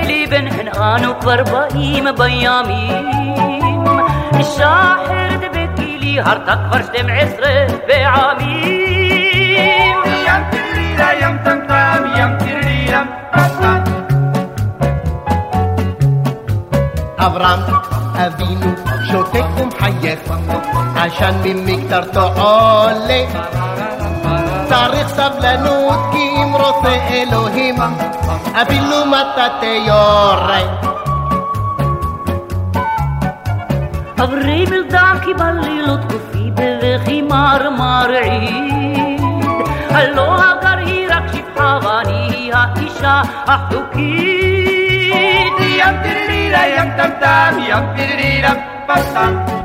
לי 0.07 0.27
הן 0.31 0.67
אנו 0.67 1.19
כבר 1.21 1.43
באים 1.43 2.05
בימים 2.17 3.05
שחר 4.41 5.29
דבקילי 5.41 6.19
הרתה 6.19 6.55
כבר 6.69 6.83
12 6.83 7.47
פעמים 7.87 8.75
ים 10.27 10.41
טרירה 10.51 11.13
ים 11.21 11.37
טמטם 11.45 12.03
ים 12.17 12.29
טרירה 12.39 13.03
אברהם 17.17 17.59
אבינו 18.15 18.75
שותק 19.11 19.54
ומחייך, 19.85 20.19
עשן 20.95 21.35
ממקטרתו 21.43 22.41
עולה. 22.41 23.23
צריך 24.69 25.07
סבלנות 25.07 25.99
כי 26.11 26.29
אם 26.37 26.55
רוצה 26.55 26.95
אלוהים, 27.09 27.75
אפילו 28.61 29.05
מטאטא 29.05 29.65
יורה. 29.65 30.61
אברי 34.23 34.65
בלדקי 34.65 35.33
בלילות 35.33 36.11
גופי 36.11 36.51
בבכי 36.53 37.21
מרמרעית 37.21 38.75
הלא 39.89 40.35
הגר 40.43 40.77
היא 40.85 41.07
רק 41.09 41.23
שפחה 41.33 41.79
ואני 41.83 42.51
האישה 42.53 43.21
החוקית 43.47 44.75
ים 45.59 45.95
טרירה 46.03 46.67
ים 46.67 46.89
טמטם 46.97 47.57
ים 47.67 47.83
טרירה 47.95 48.53
פסטם 48.87 49.64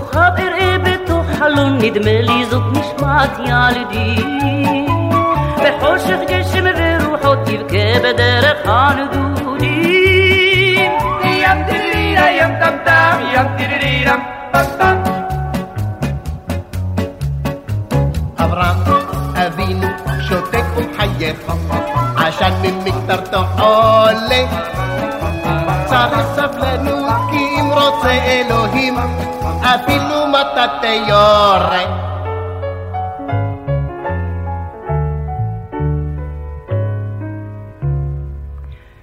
כוכב 0.00 0.32
אראה 0.38 0.76
בתוך 0.78 1.26
חלון 1.38 1.78
נדמה 1.78 2.20
לי 2.20 2.44
זאת 2.50 2.62
נשמת 2.72 3.30
ילדי 3.38 4.16
בחושך 5.56 6.18
גשם 6.28 6.64
ורוחות 6.76 7.38
תבכה 7.44 8.00
בדרך 8.04 8.58
הנדודים. 8.64 9.70
ים 11.24 11.64
טרירה 11.68 12.30
ים 12.30 12.50
טמטם 12.60 13.20
ים 13.32 13.46
טרירה 13.58 14.16
פסטם 14.52 14.96
אברהם 18.38 18.76
אבינו 19.46 19.86
שותק 20.28 20.64
ומחייך, 20.76 21.52
עשן 22.16 22.52
ממקטרתו 22.62 23.42
עולה. 23.58 24.69
יורה. 30.92 32.10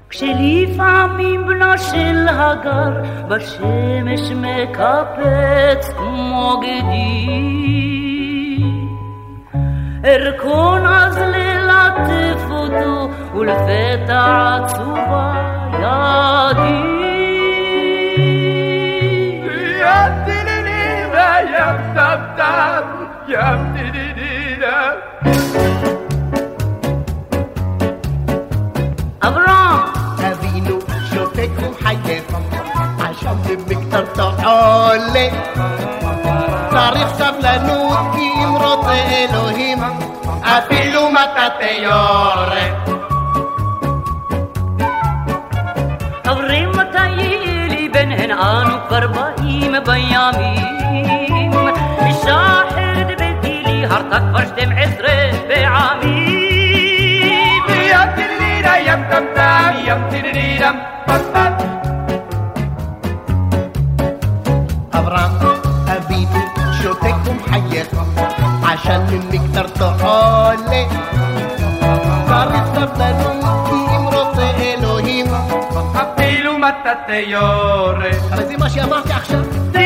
כשלפעמים 0.09 1.47
בנו 1.47 1.77
של 1.77 2.27
הגר 2.29 3.01
בשמש 3.27 4.31
מקפץ 4.31 5.89
כמו 5.97 6.61
גדי 6.61 7.27
ארכון 10.05 10.85
אז 10.85 11.17
ללטף 11.17 12.43
אותו 12.51 13.09
ולפתע 13.35 14.57
עצובה 14.63 15.33
ידי 15.73 16.96
يا 21.57 21.93
تاب 21.95 22.21
تاب 22.37 22.85
يا 23.29 23.55
مدينة 23.55 24.77
أبرام 29.23 29.79
أبينو 30.23 30.79
شوفك 31.13 31.51
وحياتك 31.63 32.35
عشان 33.01 33.37
لمك 33.49 33.91
ترتعالي 33.91 35.31
تاريخ 36.71 37.13
سبلانوت 37.13 38.15
كي 38.15 38.45
مرات 38.45 38.85
إلهيم 38.85 39.83
أفيلو 40.45 41.09
ما 41.09 41.25
تتياري 41.25 42.67
أبريم 46.25 46.69
متايلي 46.71 47.87
بنهن 47.87 48.31
آنو 48.31 48.75
قربائي 48.91 49.69
مبيامي 49.69 50.57
ביתי 53.87 53.93
לי 53.93 53.95
הרתה 53.95 54.19
כבר 54.19 54.45
שתים 54.45 54.69
עשרה 54.71 55.29
פעמים 55.47 56.67
ים 57.69 58.09
טירירה 58.15 58.79
ים 58.79 59.03
טם 59.09 59.23
טם 59.35 59.73
ים 59.85 59.97
טירירה 60.09 60.71
פם 61.05 61.17
פם 61.33 61.53
אברהם 64.93 65.31
אבינו 65.97 66.39
שותק 66.81 67.15
ומחייך 67.25 67.87
עשן 68.63 69.01
ממקטרתו 69.11 70.05
עולה 70.05 70.83
צריך 72.27 72.65
סבלנות 72.73 73.67
כי 73.69 73.95
אם 73.95 74.07
רוצה 74.07 74.51
אלוהים 74.57 75.25
אפילו 75.91 76.57
מטאטא 76.57 77.11
יורה 77.11 78.09
הרי 78.31 78.45
זה 79.71 79.76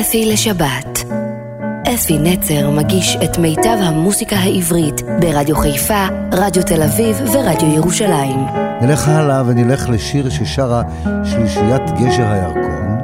אפי 0.00 0.32
לשבת. 0.32 1.04
אפי 1.94 2.18
נצר 2.18 2.70
מגיש 2.70 3.16
את 3.24 3.38
מיטב 3.38 3.76
המוסיקה 3.80 4.36
העברית 4.36 5.02
ברדיו 5.20 5.56
חיפה, 5.56 6.06
רדיו 6.32 6.62
תל 6.62 6.82
אביב 6.82 7.20
ורדיו 7.32 7.74
ירושלים. 7.74 8.46
נלך 8.80 9.08
הלאה 9.08 9.42
ונלך 9.46 9.88
לשיר 9.88 10.30
ששרה 10.30 10.82
שלישיית 11.24 11.82
גשר 11.90 12.26
הירקון. 12.30 12.98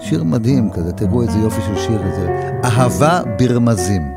שיר 0.00 0.24
מדהים 0.24 0.70
כזה, 0.70 0.92
תראו 0.92 1.22
איזה 1.22 1.38
יופי 1.38 1.60
של 1.66 1.76
שיר 1.76 2.02
זה. 2.16 2.50
אהבה 2.64 3.20
ברמזים. 3.38 4.12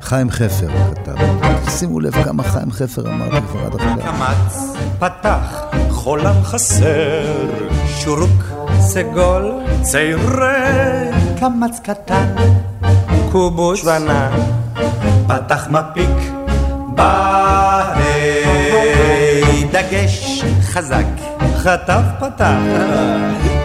חיים 0.00 0.30
חפר 0.30 0.68
כתב. 0.94 1.45
שימו 1.70 2.00
לב 2.00 2.24
כמה 2.24 2.42
חיים 2.42 2.72
חפר 2.72 3.02
כבר 3.50 3.66
עד 3.66 3.74
עכשיו. 3.74 3.96
קמץ 4.02 4.76
פתח 4.98 5.62
חולם 5.90 6.34
חסר 6.44 7.48
שורוק 7.86 8.42
סגול 8.80 9.52
צעירי 9.82 11.10
קמץ 11.40 11.80
קטן 11.82 12.34
קובוש 13.32 13.84
ונה 13.84 14.30
פתח 15.26 15.68
מפיק 15.70 16.32
בהי 16.94 18.04
דגש 19.72 20.44
חזק. 20.62 21.04
חטף 21.56 22.02
פתח 22.20 22.56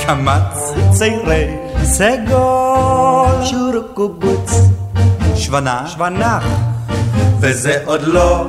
קמץ 0.05 0.73
צעירי 0.91 1.57
סגול. 1.83 3.45
שורוק 3.45 3.85
קובוץ. 3.93 4.51
שוונה 5.35 5.87
שוונח 5.87 6.43
וזה 7.41 7.77
עוד 7.85 8.01
לא 8.03 8.45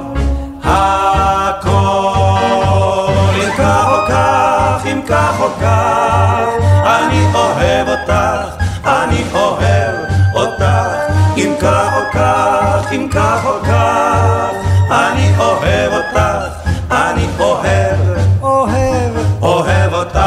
הכל. 0.64 1.70
אם 3.34 3.50
כך 3.58 3.86
או 3.88 4.06
כך, 4.08 4.86
אם 4.86 5.00
כך 5.08 5.40
או 5.40 5.48
כך, 5.60 6.46
אני 6.84 7.26
אוהב 7.34 7.88
אותך, 7.88 8.64
אני 8.84 9.24
אוהב 9.34 9.94
אותך. 10.34 10.62
אם 11.36 11.54
כך 11.60 11.92
או 11.96 12.12
כך, 12.12 12.92
אם 12.92 13.08
כך 13.12 13.44
או 13.44 13.62
כך, 13.64 14.50
אני 14.90 15.32
אוהב 15.38 15.92
אותך, 15.92 16.18
אני 16.90 17.26
אוהב, 17.38 17.98
אוהב, 18.42 19.12
אוהב 19.42 19.94
אותך. 19.94 20.18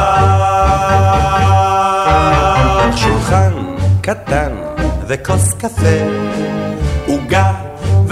שולחן 2.95 3.53
קטן 4.01 4.51
וכוס 5.07 5.53
קפה, 5.53 5.97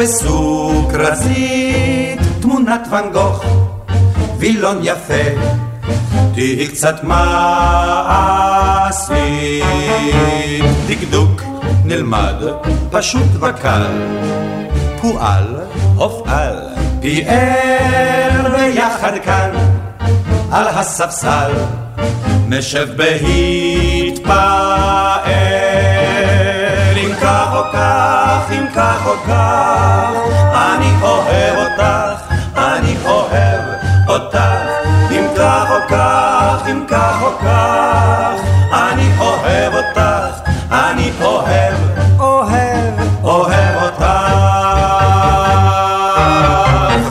וסוכרזית, 0.03 1.39
תמונת 2.41 2.87
ואן 2.91 3.11
גוך, 3.13 3.45
וילון 4.37 4.79
יפה, 4.83 5.23
תהי 6.33 6.67
קצת 6.67 7.03
מעשית. 7.03 8.43
דקדוק 10.87 11.41
נלמד, 11.85 12.35
פשוט 12.91 13.27
וקל, 13.33 13.85
פועל, 15.01 15.55
הופעל, 15.95 16.59
פיאר 17.01 18.51
ביחד 18.57 19.13
כאן, 19.25 19.51
על 20.51 20.67
הספסל, 20.67 21.51
נשב 22.49 22.87
בהתפאר. 22.97 24.43
כך, 28.73 29.05
או 29.05 29.13
כך, 29.27 30.11
אני 30.53 30.93
אוהב 31.01 31.57
אותך, 31.57 32.33
אני 32.57 32.95
אוהב 33.05 33.61
אותך. 34.07 34.37
אם 35.11 35.25
כך 35.37 35.65
או 35.69 35.87
כך, 35.89 36.63
אם 36.71 36.85
כך 36.87 37.21
או 37.21 37.37
כך, 37.41 38.41
אני 38.73 39.09
אוהב 39.19 39.73
אותך, 39.73 40.49
אני 40.71 41.11
אוהב, 41.21 41.75
אוהב, 42.19 42.93
אוהב 43.23 43.83
אותך. 43.83 44.05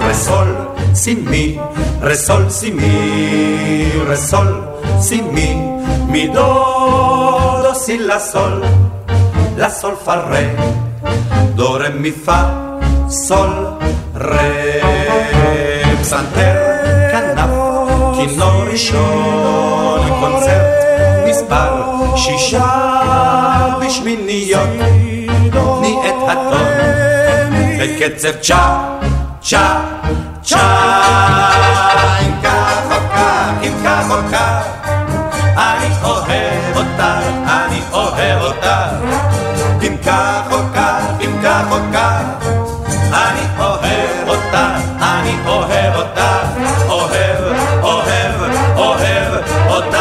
רסול, 0.01 0.57
סימי, 0.95 1.59
רסול, 2.01 2.51
סימי, 2.51 3.93
רסול, 4.07 4.61
סימי, 4.99 5.79
מידו, 6.09 6.65
דו, 7.63 7.75
סי, 7.75 7.99
לה, 7.99 8.19
סול. 8.19 8.63
la 9.57 9.71
sol 9.71 9.97
fa 9.97 10.17
re 11.57 11.91
mi 11.91 12.11
fa, 12.11 12.41
sol 13.09 13.79
re, 14.15 14.83
פסנתר, 16.01 16.55
כנף, 17.13 17.51
כינור 18.17 18.63
ראשון, 18.73 20.01
קונצרט, 20.21 20.85
מספר 21.29 21.83
שישה 22.17 22.65
בשמיניות, 23.81 24.69
תני 25.51 25.97
את 26.09 26.29
הטון, 26.29 26.67
בקצב 27.81 28.33
צ'ה, 28.41 28.99
צ'ה, 29.43 29.81
צ'ה, 30.43 30.59
אם 32.21 32.33
כך 32.43 32.83
או 32.91 32.97
כך, 33.15 33.53
אם 33.63 33.75
כך 33.85 34.11
או 34.11 34.17
כך, 34.33 34.65
אני 35.57 35.89
אוהב 36.05 36.77
אותך, 36.77 37.03
אני 37.47 37.81
אוהב 37.93 38.43
אותך. 38.43 39.33
אם 39.83 39.97
כך 40.07 40.52
כך, 41.43 41.67
או 41.71 41.77
כך, 41.93 42.47
אני 43.13 43.59
אוהב 43.59 44.29
אותך, 44.29 44.57
אני 45.01 45.47
אוהב 45.47 45.95
אותך, 45.95 46.21
אוהב, 46.89 47.45
אוהב, 47.83 48.35
אוהב 48.77 49.35
אותך. 49.69 49.97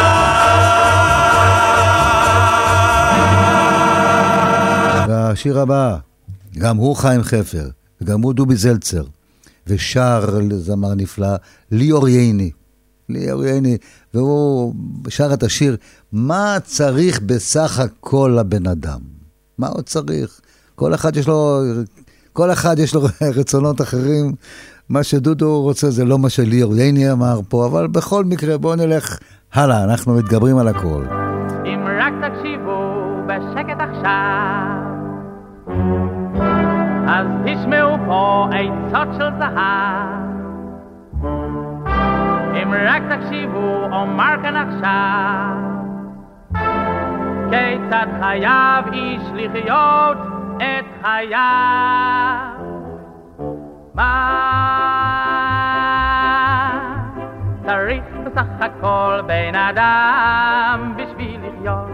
והשיר 5.08 5.60
הבא, 5.60 5.96
גם 6.58 6.76
הוא 6.76 6.96
חיים 6.96 7.22
חפר, 7.22 7.68
וגם 8.00 8.22
הוא 8.22 8.34
דובי 8.34 8.56
זלצר, 8.56 9.04
ושר 9.66 10.38
זמר 10.58 10.94
נפלא, 10.94 11.36
ליאור 11.70 12.08
ייני. 12.08 12.50
ליאור 13.08 13.44
ייני, 13.44 13.76
והוא 14.14 14.74
שר 15.08 15.34
את 15.34 15.42
השיר, 15.42 15.76
מה 16.12 16.56
צריך 16.64 17.20
בסך 17.20 17.78
הכל 17.78 18.36
לבן 18.40 18.66
אדם? 18.66 19.00
מה 19.58 19.68
עוד 19.68 19.84
צריך? 19.84 20.41
כל 20.74 20.94
אחד 20.94 21.16
יש 21.16 21.28
לו, 21.28 21.60
כל 22.32 22.52
אחד 22.52 22.78
יש 22.78 22.94
לו 22.94 23.00
רצונות 23.38 23.80
אחרים. 23.80 24.32
מה 24.88 25.02
שדודו 25.02 25.62
רוצה 25.62 25.90
זה 25.90 26.04
לא 26.04 26.18
מה 26.18 26.28
שליאור 26.28 26.76
ייני 26.76 27.12
אמר 27.12 27.40
פה, 27.48 27.66
אבל 27.66 27.86
בכל 27.86 28.24
מקרה 28.24 28.58
בואו 28.58 28.74
נלך 28.74 29.18
הלאה, 29.54 29.84
אנחנו 29.84 30.14
מתגברים 30.14 30.58
על 30.58 30.68
הכל. 30.68 31.04
אם 31.64 31.86
רק 32.00 32.12
תקשיבו 32.22 33.02
בשקט 33.26 33.78
עכשיו, 33.78 34.82
אז 37.08 37.26
תשמעו 37.44 37.96
פה 38.06 38.48
עצות 38.52 39.08
של 39.18 39.28
זהב. 39.38 40.22
אם 42.62 42.72
רק 42.86 43.02
תקשיבו, 43.12 43.84
אומר 43.92 44.34
כאן 44.42 44.56
עכשיו, 44.56 45.56
כיצד 47.50 48.06
חייב 48.20 48.84
איש 48.92 49.22
לחיות 49.34 50.41
את 50.62 50.84
חייו. 51.02 52.52
מה 53.94 54.28
צריך 57.66 58.04
בסך 58.24 58.46
הכל 58.60 59.20
בן 59.26 59.54
אדם 59.54 60.94
בשביל 60.96 61.40
לחיות? 61.40 61.90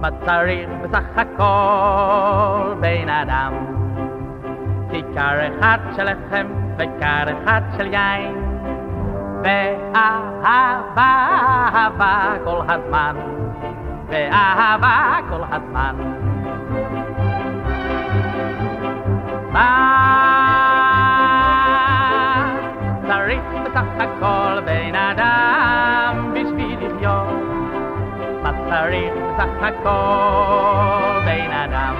מה 0.00 0.08
צריך 0.24 0.68
בסך 0.82 1.04
הכל 1.16 2.74
בן 2.80 3.08
אדם? 3.08 3.52
כיכר 4.90 5.48
אחד 5.48 5.78
של 5.96 6.04
לחם 6.04 6.46
וכר 6.76 7.24
אחד 7.42 7.60
של 7.76 7.86
יין 7.86 8.34
ואהבה, 9.42 11.28
אהבה 11.74 12.34
כל 12.44 12.60
הזמן 12.68 13.16
ואהבה 14.08 15.16
כל 15.30 15.42
הזמן 15.50 15.94
מה 19.56 19.72
צריך 23.06 23.42
בסך 23.64 23.84
הכל 23.98 24.60
בן 24.64 24.94
אדם 24.94 26.34
בשביל 26.34 26.78
לחיות? 26.80 27.28
מה 28.42 28.52
צריך 28.68 29.12
בסך 29.14 29.62
הכל 29.62 31.20
בן 31.24 31.50
אדם? 31.50 31.94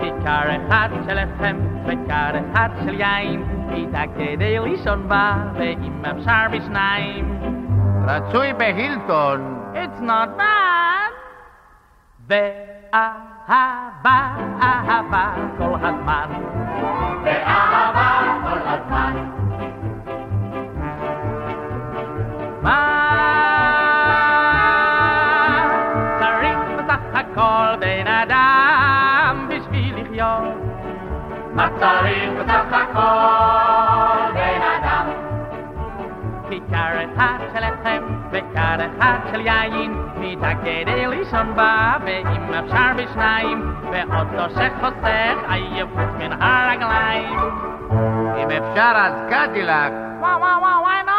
כיכר 0.00 0.56
אחד 0.56 0.88
של 1.06 1.24
לחם 1.24 1.56
וכר 1.86 2.30
אחד 2.52 2.68
של 2.84 3.00
יין 3.00 3.44
מיטה 3.68 4.02
כדי 4.18 4.58
לישון 4.58 5.08
בה 5.08 5.34
ואם 5.54 6.04
אפשר 6.04 6.46
בשניים 6.52 7.40
רצוי 8.06 8.52
בהילטון. 8.52 9.58
It's 9.74 10.00
not 10.00 10.28
bad 10.38 11.12
ואהבה, 13.48 14.30
אהבה 14.62 15.32
כל 15.58 15.74
הזמן 15.82 16.28
ואהבה 17.24 18.22
כל 18.42 18.68
הזמן 18.68 19.12
מה 22.62 22.98
צריך 26.18 26.58
בסך 26.78 27.00
הכל 27.14 27.76
בן 27.80 28.06
אדם 28.06 29.48
בשביל 29.48 29.94
לחיות? 30.00 30.42
מה 31.52 31.68
צריך 31.78 32.30
בסך 32.38 32.72
הכל 32.72 34.32
בן 34.34 34.62
אדם? 34.78 35.06
כיכר 36.48 37.04
אחד 37.04 37.38
של 37.52 37.60
לחם 37.60 38.21
וכר 38.32 38.76
אחד 38.86 39.18
של 39.32 39.40
יין 39.40 40.02
כדי 40.62 41.06
לישון 41.06 41.54
בה 41.56 41.94
ואם 42.04 42.54
אפשר 42.54 42.90
בשניים 42.96 43.74
ואוטו 43.92 44.50
שחוסך 44.50 45.36
עייפות 45.48 46.10
מן 46.18 46.42
הרגליים 46.42 47.38
אם 48.36 48.50
אפשר 48.50 48.92
אז 48.96 49.14
קדילק. 49.30 49.92
וואו 50.20 50.40
וואו 50.40 50.60
וואו 50.60 50.82
וואי 50.82 51.02
לא 51.06 51.12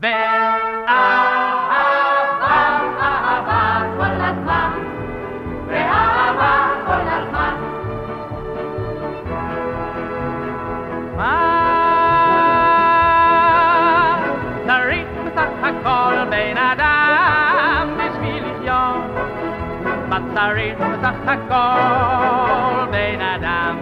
ואהבה 0.00 1.51
אדם? 23.34 23.78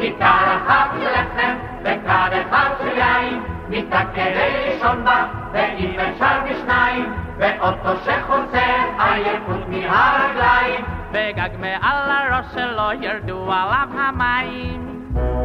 כיכר 0.00 0.56
אחת 0.56 0.90
של 1.00 1.10
לחם 1.12 1.54
וכד 1.82 2.30
אחד 2.40 2.70
של 2.78 2.98
יין 2.98 3.42
כדי 4.14 4.50
לישון 4.66 5.04
בה 5.04 5.26
ואם 5.52 6.00
אפשר 6.00 6.40
בשניים 6.44 7.12
ואוטו 7.38 7.96
שחוצה 8.04 8.66
עייפות 8.98 9.68
מהרגליים 9.68 10.84
וגג 11.12 11.48
מעל 11.60 12.10
הראש 12.10 12.46
שלו 12.54 12.92
ירדו 13.00 13.52
עליו 13.52 13.88
המים 13.98 14.96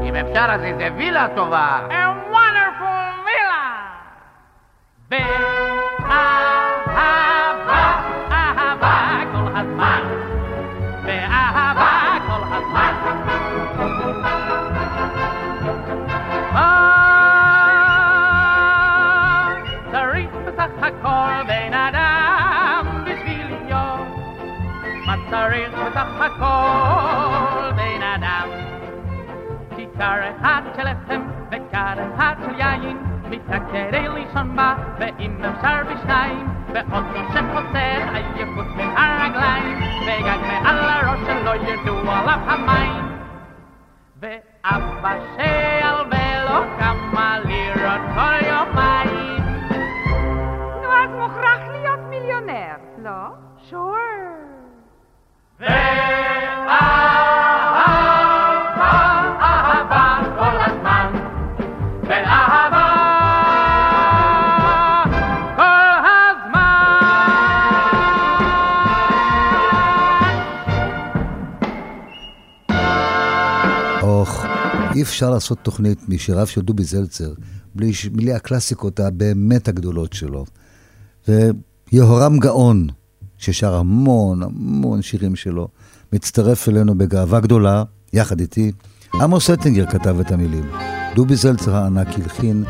אם 0.03 0.15
אפשר 0.15 0.45
אז 0.49 0.63
איזה 0.63 0.89
וילה 0.97 1.28
טובה. 1.36 1.80
A 1.89 1.93
wonderful 2.34 3.26
villa! 3.26 3.67
ואהבה, 5.09 6.32
וכר 31.82 32.15
אחד 32.15 32.36
של 32.45 32.59
יין 32.59 32.97
מיטה 33.29 33.57
כדי 33.71 34.07
לישון 34.13 34.55
בה 34.55 34.75
ואם 34.99 35.32
אפשר 35.45 35.82
בשניים 35.84 36.47
ואוטו 36.73 37.19
שחוסך 37.34 38.03
עייפות 38.13 38.65
מן 38.75 38.89
הרגליים 38.97 39.79
וגג 40.01 40.38
מעל 40.47 40.79
הראש 40.79 41.19
שלו 41.27 41.69
ירדו 41.69 42.11
עליו 42.11 42.39
המים 42.47 42.91
ואבא 42.91 42.91
אי 75.02 75.06
אפשר 75.06 75.30
לעשות 75.30 75.58
תוכנית 75.64 76.10
משיריו 76.10 76.47
של 76.47 76.62
דובי 76.62 76.84
זלצר 76.84 77.34
בלי, 77.76 77.91
בלי 78.12 78.34
הקלאסיקות 78.34 78.99
הבאמת 78.99 79.68
הגדולות 79.68 80.14
שלו. 80.14 80.45
ויהורם 81.28 82.39
גאון, 82.39 82.88
ששר 83.38 83.76
המון 83.76 84.43
המון 84.43 85.02
שירים 85.02 85.36
שלו, 85.36 85.68
מצטרף 86.14 86.70
אלינו 86.70 86.97
בגאווה 86.97 87.39
גדולה, 87.39 87.84
יחד 88.14 88.39
איתי. 88.39 88.72
עמוס 89.14 89.49
אטינגר 89.49 89.86
כתב 89.86 90.20
את 90.20 90.32
המילים. 90.32 90.72
דובי 91.16 91.36
זלצר 91.36 91.76
הענק 91.76 92.08
הלחין, 92.08 92.64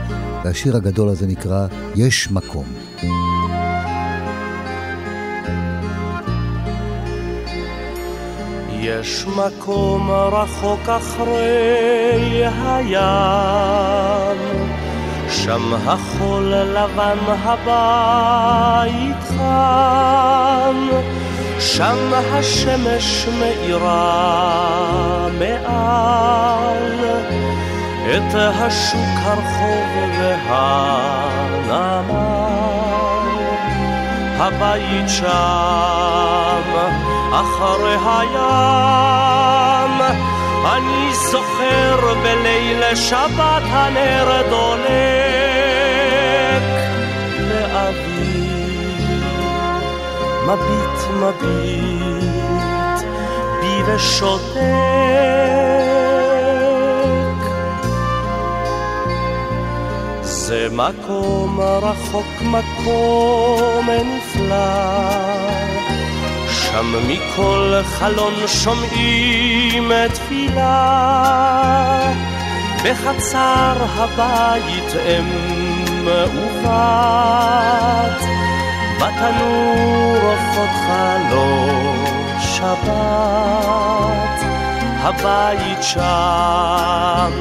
והשיר 0.44 0.78
הגדול 0.78 1.10
הזה 1.10 1.28
נקרא 1.28 1.68
"יש 1.96 2.32
מקום". 2.32 2.66
יש 9.00 9.26
מקום 9.28 10.12
רחוק 10.12 10.89
אחרי 10.89 12.44
הים, 12.66 14.38
שם 15.30 15.74
החול 15.88 16.54
לבן 16.54 17.18
הבית 17.44 19.24
חם, 19.38 20.89
שם 21.60 22.12
השמש 22.34 23.28
מאירה 23.39 25.28
מעל. 25.39 26.92
את 28.12 28.36
השוק, 28.36 29.18
הרחוב 29.24 29.88
והנמל. 30.50 32.12
הבית 34.39 35.10
שם, 35.10 36.62
אחרי 37.32 37.96
הים, 38.06 38.42
אני 40.66 41.14
זוכר 41.14 42.14
בליל 42.24 42.96
שבת 42.96 43.64
הנר 43.66 44.42
דולק 44.50 44.92
לאבי, 47.50 48.48
מביט 50.46 51.00
מביט 51.20 51.32
בי 53.62 53.84
ושותק. 53.86 54.62
זה 60.22 60.68
מקום 60.72 61.60
רחוק, 61.62 62.42
מקום 62.42 63.90
נפלא, 63.90 64.56
שם 66.72 67.08
מכל 67.08 67.74
חלון 67.84 68.34
שומעים 68.48 69.92
תפילה. 70.14 71.32
בחצר 72.84 73.74
הבית 73.96 74.96
אם 74.96 75.28
ובת, 76.06 76.62
בתנור 78.98 80.18
עופות 80.22 80.70
חלום 80.88 82.06
שבת. 82.40 83.92
הבית 85.04 85.84
שם, 85.84 87.32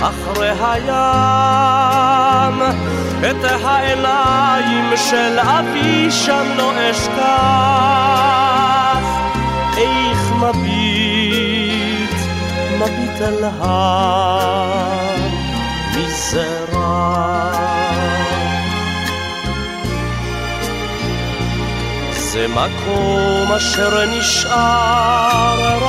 אחרי 0.00 0.50
הים, 0.60 0.92
את 3.30 3.44
העיניים 3.44 4.96
של 4.96 5.38
אבי 5.38 6.10
שם 6.10 6.46
לא 6.56 6.72
אשכח, 6.90 7.12
איך 9.76 10.32
מביט, 10.32 12.14
מביט 12.78 13.20
אל 13.20 13.44
המזרח. 16.00 16.72
זה 22.12 22.46
מקום 22.48 23.52
אשר 23.56 24.04
נשאר 24.06 25.81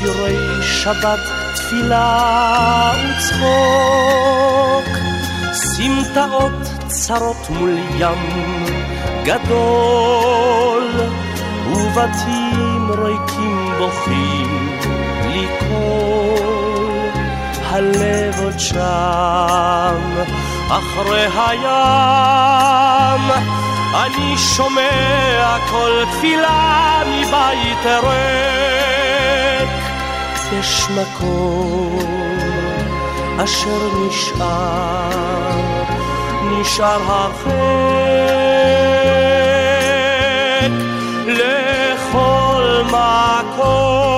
שירי 0.00 0.62
שבת, 0.62 1.18
תפילה 1.54 2.92
וצחוק, 2.94 4.88
סמטאות 5.52 6.52
צרות 6.86 7.50
מול 7.50 7.78
ים 7.98 8.64
גדול, 9.24 10.88
ובתים 11.66 12.90
ריקים 12.90 13.72
בוכים 13.78 14.78
בלי 15.22 15.46
קול, 15.58 17.10
הלב 17.70 18.40
עוד 18.42 18.58
שם. 18.58 20.00
אחרי 20.68 21.26
הים. 21.36 23.30
אני 23.94 24.38
שומע 24.38 25.56
כל 25.70 26.04
תפילה 26.12 27.02
מבית 27.06 27.86
ריק 27.86 28.99
יש 30.52 30.86
מקום 30.90 31.98
אשר 33.44 33.88
נשאר 34.06 35.10
נשאר 36.42 37.00
הרחק 37.06 37.50
לכל 41.26 42.82
מקום 42.86 44.10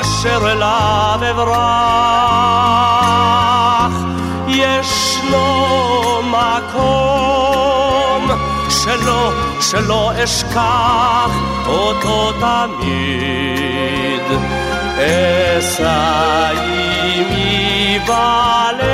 אשר 0.00 0.52
אליו 0.52 1.20
אברח. 1.30 2.64
ישנו 4.48 5.46
מקום 6.22 8.30
שלא, 8.68 9.32
שלא 9.60 10.12
אשכח 10.24 11.53
אותו 11.66 12.32
תמיד. 12.32 13.44
אשא 14.98 16.50
עימי 16.60 17.98
בלב, 18.06 18.84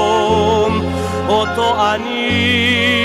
אותו 1.29 1.75
אני 1.95 2.98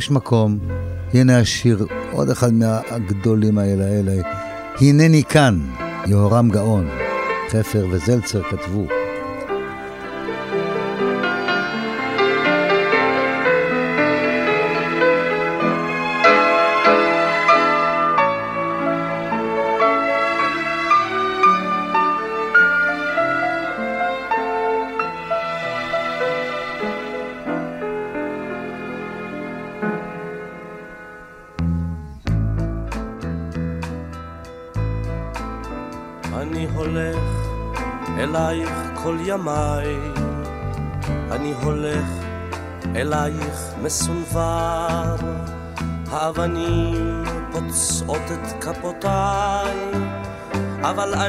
יש 0.00 0.10
מקום, 0.10 0.58
הנה 1.14 1.38
השיר, 1.38 1.86
עוד 2.12 2.30
אחד 2.30 2.52
מהגדולים 2.52 3.58
האלה, 3.58 3.84
האלה, 3.84 4.22
הנני 4.80 5.24
כאן, 5.24 5.60
יהורם 6.06 6.48
גאון, 6.48 6.88
חפר 7.50 7.86
וזלצר 7.90 8.42
כתבו. 8.42 8.99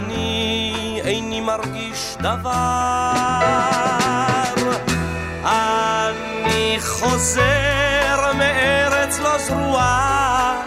אני 0.06 1.02
איני 1.06 1.42
מרגיש 1.42 2.16
דבר. 2.20 3.12
אני 5.46 6.78
חוזר 6.80 8.32
מארץ 8.38 9.20
לא 9.20 9.38
זרועה, 9.38 10.62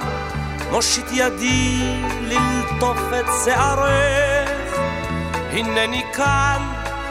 מושיט 0.70 1.06
ידי 1.12 1.92
ללטוף 2.20 2.98
את 3.20 3.26
שערך, 3.44 4.78
הנני 5.52 6.02
כאן 6.12 6.62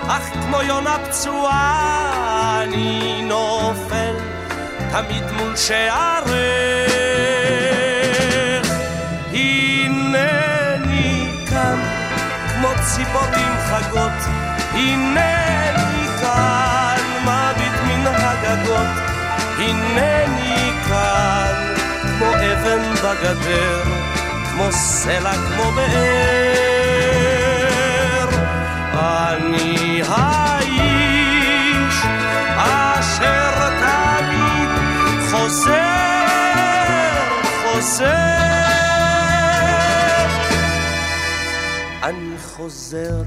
אך 0.07 0.24
כמו 0.34 0.61
יונה 0.61 0.95
פצועה 1.05 2.63
אני 2.63 3.21
נופל 3.21 4.15
תמיד 4.91 5.24
מול 5.32 5.55
שערך. 5.55 6.83
ציפורים 13.14 13.53
חגות, 13.70 14.20
הנני 14.74 16.07
כאן 16.22 17.01
מביט 17.22 17.78
מן 17.88 18.07
הגגות, 18.07 18.93
הנני 19.57 20.72
כאן 20.88 21.53
כמו 22.01 22.30
אבן 22.34 22.93
בגדר, 22.93 23.84
כמו 24.51 24.72
סלע 24.72 25.34
כמו 25.34 25.72
באר. 25.72 25.89
אני 28.93 30.01
האיש 30.07 31.97
אשר 32.57 33.70
תמיד 33.80 34.70
חוזר, 35.32 35.74
חוזר. 37.64 38.43
חוזר 42.58 43.24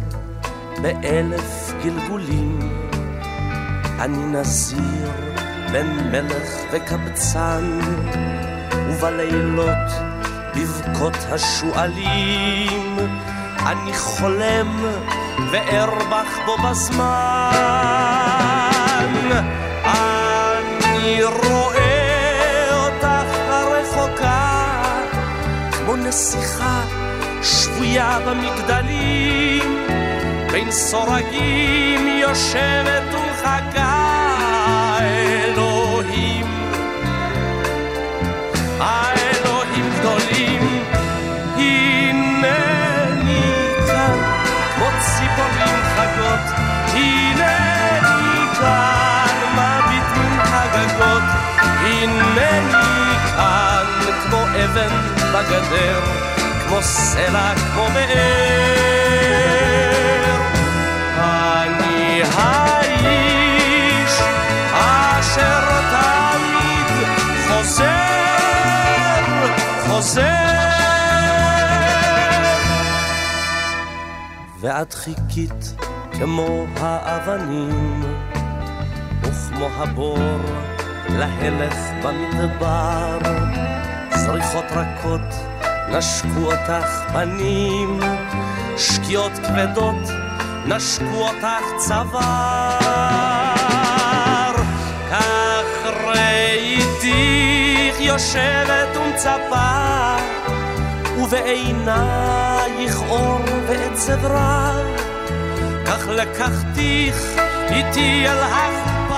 באלף 0.83 1.73
גלגולים, 1.85 2.89
אני 4.01 4.19
נזיר 4.19 5.11
בין 5.73 6.11
מלך 6.13 6.51
וקבצן, 6.73 7.79
ובלילות 8.89 9.89
בבכות 10.57 11.17
השועלים, 11.31 12.97
אני 13.67 13.93
חולם 13.95 14.85
וארבח 15.53 16.39
בו 16.47 16.57
בזמן. 16.59 17.51
אני 19.85 21.25
רואה 21.25 22.69
אותך 22.87 23.37
הרחוקה, 23.49 24.65
כמו 25.73 25.97
נסיכה 25.97 27.06
שבויה 27.77 28.19
במגדלים, 28.27 29.87
בין 30.53 30.71
סורגים 30.71 32.07
יושבת 32.07 33.15
ומחכה 33.15 34.99
אלוהים. 35.01 36.47
האלוהים 38.81 39.91
גדולים, 39.99 40.85
הנני 41.57 42.63
כאן. 43.87 44.19
כמו 44.77 44.87
ציפורים 45.01 45.77
חגות, 45.97 46.45
הנני 46.93 48.47
כאן 48.61 49.37
מביט 49.53 50.17
מן 50.17 50.41
הגגות, 50.41 51.23
הנני 51.81 53.17
כאן 53.37 53.87
כמו 54.23 54.43
אבן 54.65 54.95
בגדר, 55.33 56.36
כמו 56.69 56.83
סלע 56.83 57.55
כמו 57.55 57.87
באר. 57.95 59.17
אני 61.19 62.23
האיש 62.35 64.21
אשר 64.73 65.61
תמיד 65.91 66.89
חוזר, 67.49 67.87
חוזר. 69.89 70.23
ואת 74.61 74.95
חיכית 74.95 75.75
כמו 76.19 76.67
האבנים 76.81 78.03
וכמו 79.23 79.69
הבור 79.77 80.39
להלך 81.09 81.77
במדבר, 82.03 83.19
זריחות 84.15 84.65
רכות 84.71 85.56
נשקו 85.89 86.53
אותך 86.53 87.13
פנים, 87.13 88.01
שקיעות 88.77 89.33
כבדות 89.33 90.11
נשקו 90.67 91.29
אותך 91.29 91.65
צוואר. 91.79 92.27
כך 95.11 95.87
ראיתיך 96.07 98.01
יושבת 98.01 98.97
ומצפה, 98.97 100.17
ובעינייך 101.19 103.01
אור 103.09 103.41
ועצב 103.67 104.27
רב. 104.27 104.87
כך 105.87 106.09
לקחתיך 106.09 107.17
איתי 107.71 108.29
אל 108.29 108.39
החפת 108.39 109.17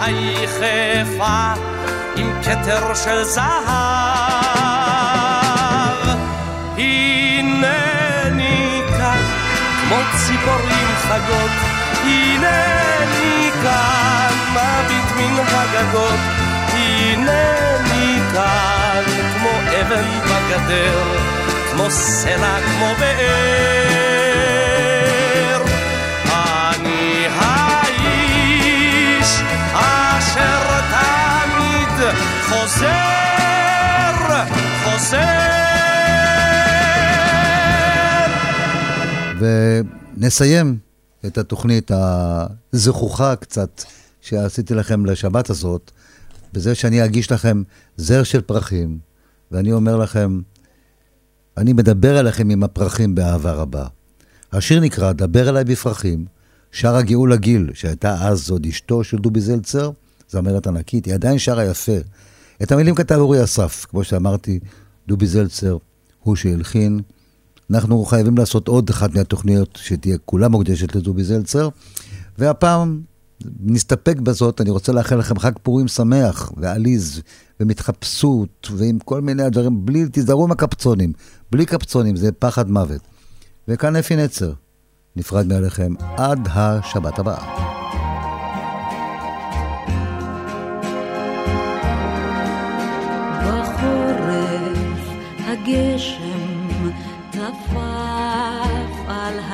היחפה 0.00 1.52
עם 2.16 2.42
כתר 2.42 2.94
של 2.94 3.22
זהב. 3.24 4.11
ציפורים 10.32 10.88
חגות, 10.96 11.50
הנני 12.04 13.50
כאן 13.62 14.34
מביט 14.52 15.10
מן 15.16 15.36
הגגות, 15.48 16.20
הנני 16.72 18.18
כאן 18.32 19.04
כמו 19.34 19.50
אבן 19.80 20.08
בגדר, 20.24 21.04
כמו 21.72 21.90
סלע, 21.90 22.56
כמו 22.66 22.88
באר. 22.98 23.22
אני 26.24 27.26
האיש 27.38 29.30
אשר 29.72 30.62
תמיד 30.90 31.96
חוזר, 32.48 34.14
חוזר. 34.84 35.52
ונסיים 40.16 40.78
את 41.26 41.38
התוכנית 41.38 41.90
הזכוכה 42.72 43.36
קצת 43.36 43.82
שעשיתי 44.20 44.74
לכם 44.74 45.06
לשבת 45.06 45.50
הזאת, 45.50 45.90
בזה 46.52 46.74
שאני 46.74 47.04
אגיש 47.04 47.32
לכם 47.32 47.62
זר 47.96 48.22
של 48.22 48.40
פרחים, 48.40 48.98
ואני 49.50 49.72
אומר 49.72 49.96
לכם, 49.96 50.40
אני 51.56 51.72
מדבר 51.72 52.20
אליכם 52.20 52.50
עם 52.50 52.62
הפרחים 52.62 53.14
באהבה 53.14 53.52
רבה. 53.52 53.86
השיר 54.52 54.80
נקרא 54.80 55.12
"דבר 55.12 55.48
אליי 55.48 55.64
בפרחים", 55.64 56.24
שרה 56.72 57.02
גאולה 57.02 57.36
גיל, 57.36 57.70
שהייתה 57.74 58.28
אז 58.28 58.50
עוד 58.50 58.66
אשתו 58.66 59.04
של 59.04 59.16
דובי 59.18 59.40
זלצר, 59.40 59.90
זמרת 60.30 60.66
ענקית, 60.66 61.04
היא 61.06 61.14
עדיין 61.14 61.38
שרה 61.38 61.64
יפה. 61.64 61.98
את 62.62 62.72
המילים 62.72 62.94
כתב 62.94 63.14
אורי 63.14 63.44
אסף, 63.44 63.86
כמו 63.88 64.04
שאמרתי, 64.04 64.60
דובי 65.08 65.26
זלצר 65.26 65.76
הוא 66.20 66.36
שהלחין. 66.36 67.00
אנחנו 67.74 68.04
חייבים 68.04 68.38
לעשות 68.38 68.68
עוד 68.68 68.90
אחת 68.90 69.14
מהתוכניות 69.14 69.78
שתהיה 69.82 70.18
כולה 70.24 70.48
מוקדשת 70.48 70.96
לדובי 70.96 71.24
זלצר, 71.24 71.68
והפעם 72.38 73.00
נסתפק 73.60 74.16
בזאת, 74.20 74.60
אני 74.60 74.70
רוצה 74.70 74.92
לאחל 74.92 75.16
לכם 75.16 75.38
חג 75.38 75.52
פורים 75.62 75.88
שמח 75.88 76.52
ועליז 76.56 77.22
ומתחפשות 77.60 78.70
ועם 78.76 78.98
כל 78.98 79.20
מיני 79.20 79.50
דברים, 79.50 79.86
בלי, 79.86 80.08
תיזהרו 80.08 80.44
עם 80.44 80.52
הקפצונים, 80.52 81.12
בלי 81.50 81.66
קפצונים, 81.66 82.16
זה 82.16 82.32
פחד 82.32 82.70
מוות. 82.70 83.00
וכאן 83.68 83.96
אפי 83.96 84.16
נצר, 84.16 84.52
נפרד 85.16 85.46
מעליכם 85.46 85.94
עד 86.16 86.48
השבת 86.50 87.18
הבאה. 87.18 87.72
בחורף 93.46 95.08
הגשם 95.38 96.31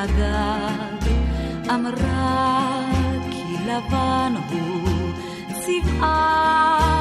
הגג, 0.08 1.10
אמרה 1.70 2.80
כי 3.30 3.56
לבן 3.66 4.34
הוא 4.50 5.12
צבעה 5.52 6.98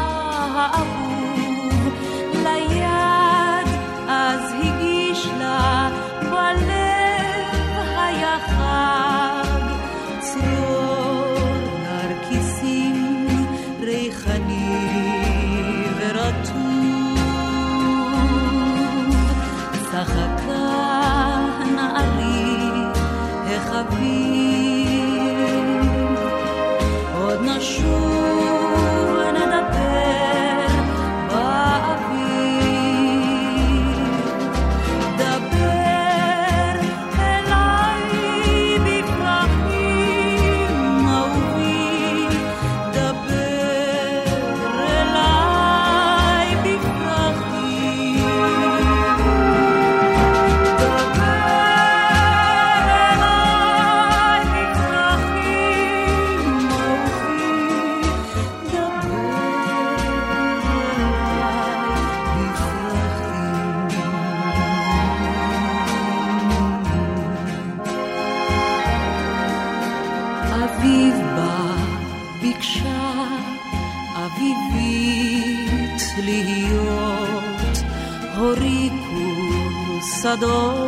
多。 80.39 80.86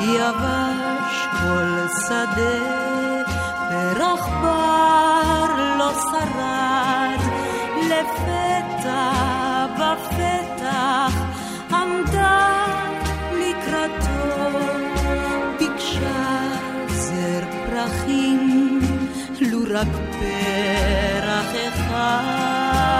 יבש 0.00 1.26
כל 1.40 1.86
שדה 2.08 2.58
פרח 3.68 4.28
בר 4.42 5.76
לא 5.78 5.92
שרד. 5.92 7.20
לפתע 7.88 9.10
בפתח 9.74 11.14
עמדה 11.70 12.56
לקראתו 13.32 14.58
ביקשה 15.58 16.48
זר 16.88 17.44
פרחים 17.66 18.80
לו 19.40 19.58
רק 19.70 19.88
פרח 20.12 21.52
אחד 21.68 22.98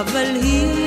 אבל 0.00 0.36
היא 0.42 0.77